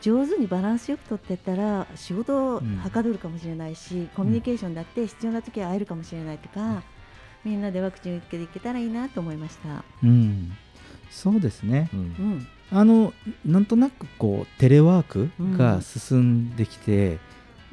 [0.00, 6.82] 上手にバランスよく取っていったら仕事をはかどるかもしれないし、コミュニケーションだって必要な時は会えるかもしれないとか、
[7.44, 9.84] みんなでワクチン打っていけたらいいなと思いました。
[10.02, 10.52] うん、
[11.10, 11.90] そうですね。
[11.92, 12.46] うん。
[12.70, 13.12] あの
[13.44, 17.18] なんとなくこうテレワークが進んできて、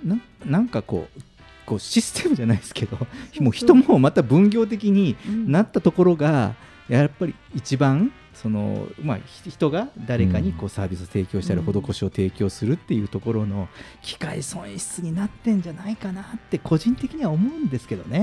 [0.03, 1.21] ななんかこう
[1.65, 2.97] こうシステムじゃないですけど
[3.39, 5.15] もう人もまた分業的に
[5.47, 6.55] なったところが、
[6.89, 8.11] やっぱり一番
[8.43, 13.69] その、まあ、ひ人が誰かにこうサービスを提供したり、うん施しを提供するっていうところの
[14.01, 18.19] 機械損失になってんじゃないかなって個人的には思うんですけどね。
[18.19, 18.21] う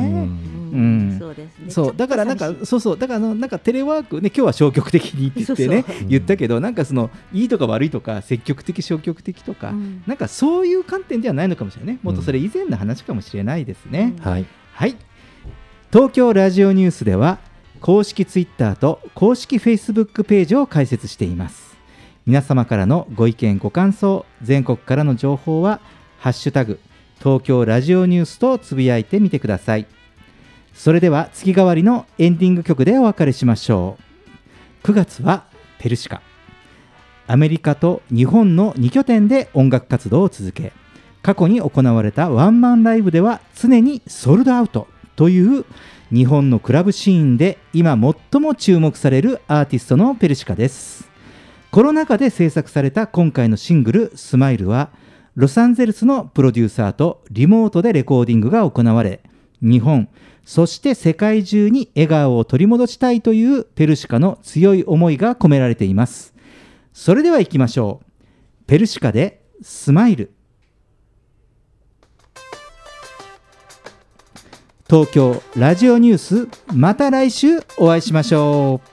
[0.77, 1.17] ん。
[1.19, 1.71] そうですね。
[1.71, 6.09] そうだからなんかそうそうだからあのなんかテレワークね今日は消極的にって言ってねそうそう。
[6.09, 10.03] 言ったけどなんかそのいいとか悪いとか積極的消極的とか、うん。
[10.07, 12.01] なんかそういう観点ではないのかもしれないね。
[12.03, 14.47] もっとそれ以前の話かもしれないですね、はい。
[14.75, 14.97] はい。
[15.93, 17.39] 東京ラジオニュースでは
[17.81, 21.77] 公式ツイッターと公式フェイスブックページを開設しています。
[22.27, 25.81] 皆様からのご意見ご感想全国からの情報は
[26.21, 26.79] 「ハッシュタグ
[27.19, 29.87] 東京ラジオニュース」とつぶやいてみてください。
[30.75, 33.97] それでは月替わりのエンディング曲でお別れしましょ
[34.85, 34.87] う。
[34.87, 35.45] 9月は
[35.79, 36.21] ペルシカ。
[37.27, 40.73] アメリカと日本の2拠点で音楽活動を続け
[41.23, 45.65] 過去に行われたワンマンライブでは常にソールドアウトという
[46.13, 47.97] 日本のクラブシーンで今
[48.33, 51.09] 最も注目されるアーティストのペルシカです。
[51.71, 54.91] コロナ禍で制作された今回のシングル「スマイルは
[55.37, 59.21] ロサンゼルスのプロデューサーとリモートでレコーディングが行われ
[59.63, 60.09] 日本
[60.45, 66.35] そして世界中に笑顔を取り戻したいというペルシカの強い思いが込められています。
[66.93, 68.65] それでは行きましょう。
[68.67, 70.33] ペルシカで「スマイル」
[74.91, 78.89] 東京ラジオニュースまた来週お会いしましょう。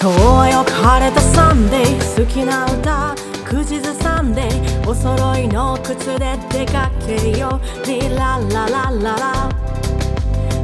[0.00, 4.48] 今日はよく晴れたサンデー好きな歌口ずさんで
[4.86, 7.86] お揃いの靴で出かけよう。
[7.88, 9.48] リラララララ。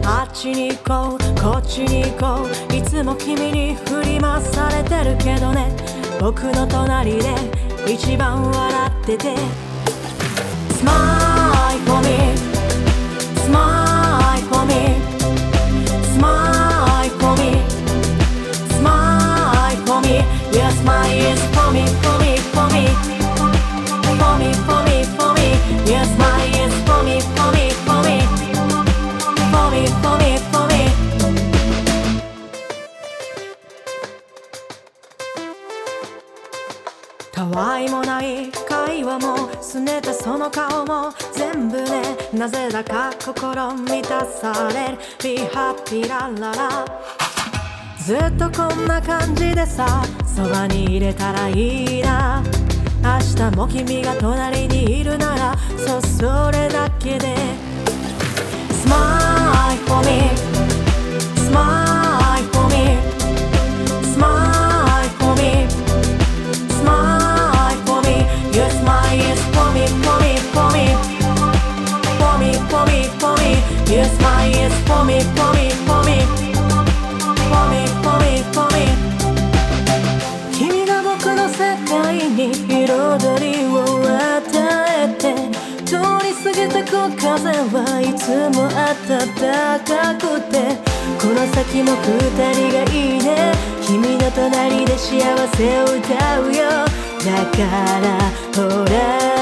[0.06, 2.72] あっちに行こうこっちに行こう。
[2.72, 5.74] いつも君に振り回されてるけどね。
[6.20, 7.34] 僕の隣で
[7.92, 9.73] 一番笑ってて。
[39.74, 44.98] 拗ねたその顔も全部ねなぜだか心満たされる。
[45.20, 46.86] Be happy ラララ。
[47.98, 52.40] ずっとこんな感じでさそばに入れたらいいな。
[53.02, 53.18] 明
[53.50, 57.34] 日も君が隣にいるならそうそれだけで。
[58.84, 60.30] Smile for me
[61.48, 61.93] Smile
[68.54, 70.86] for me Your smile is for me, for me, for me
[72.18, 73.50] For me, for me, for me
[73.92, 76.18] Your smile is for me, for me, for me
[77.50, 78.84] For me, for me, for me
[80.52, 82.84] 君が僕の世界に彩
[83.40, 84.44] りを与
[84.88, 85.34] えて
[85.84, 88.22] 通り過ぎてく風はいつ
[88.54, 89.28] も暖
[89.84, 90.54] かくて
[91.20, 92.08] この先も二
[92.54, 93.52] 人がいいね
[93.82, 97.58] 君の隣で幸せを歌うよだか
[98.00, 99.33] らほら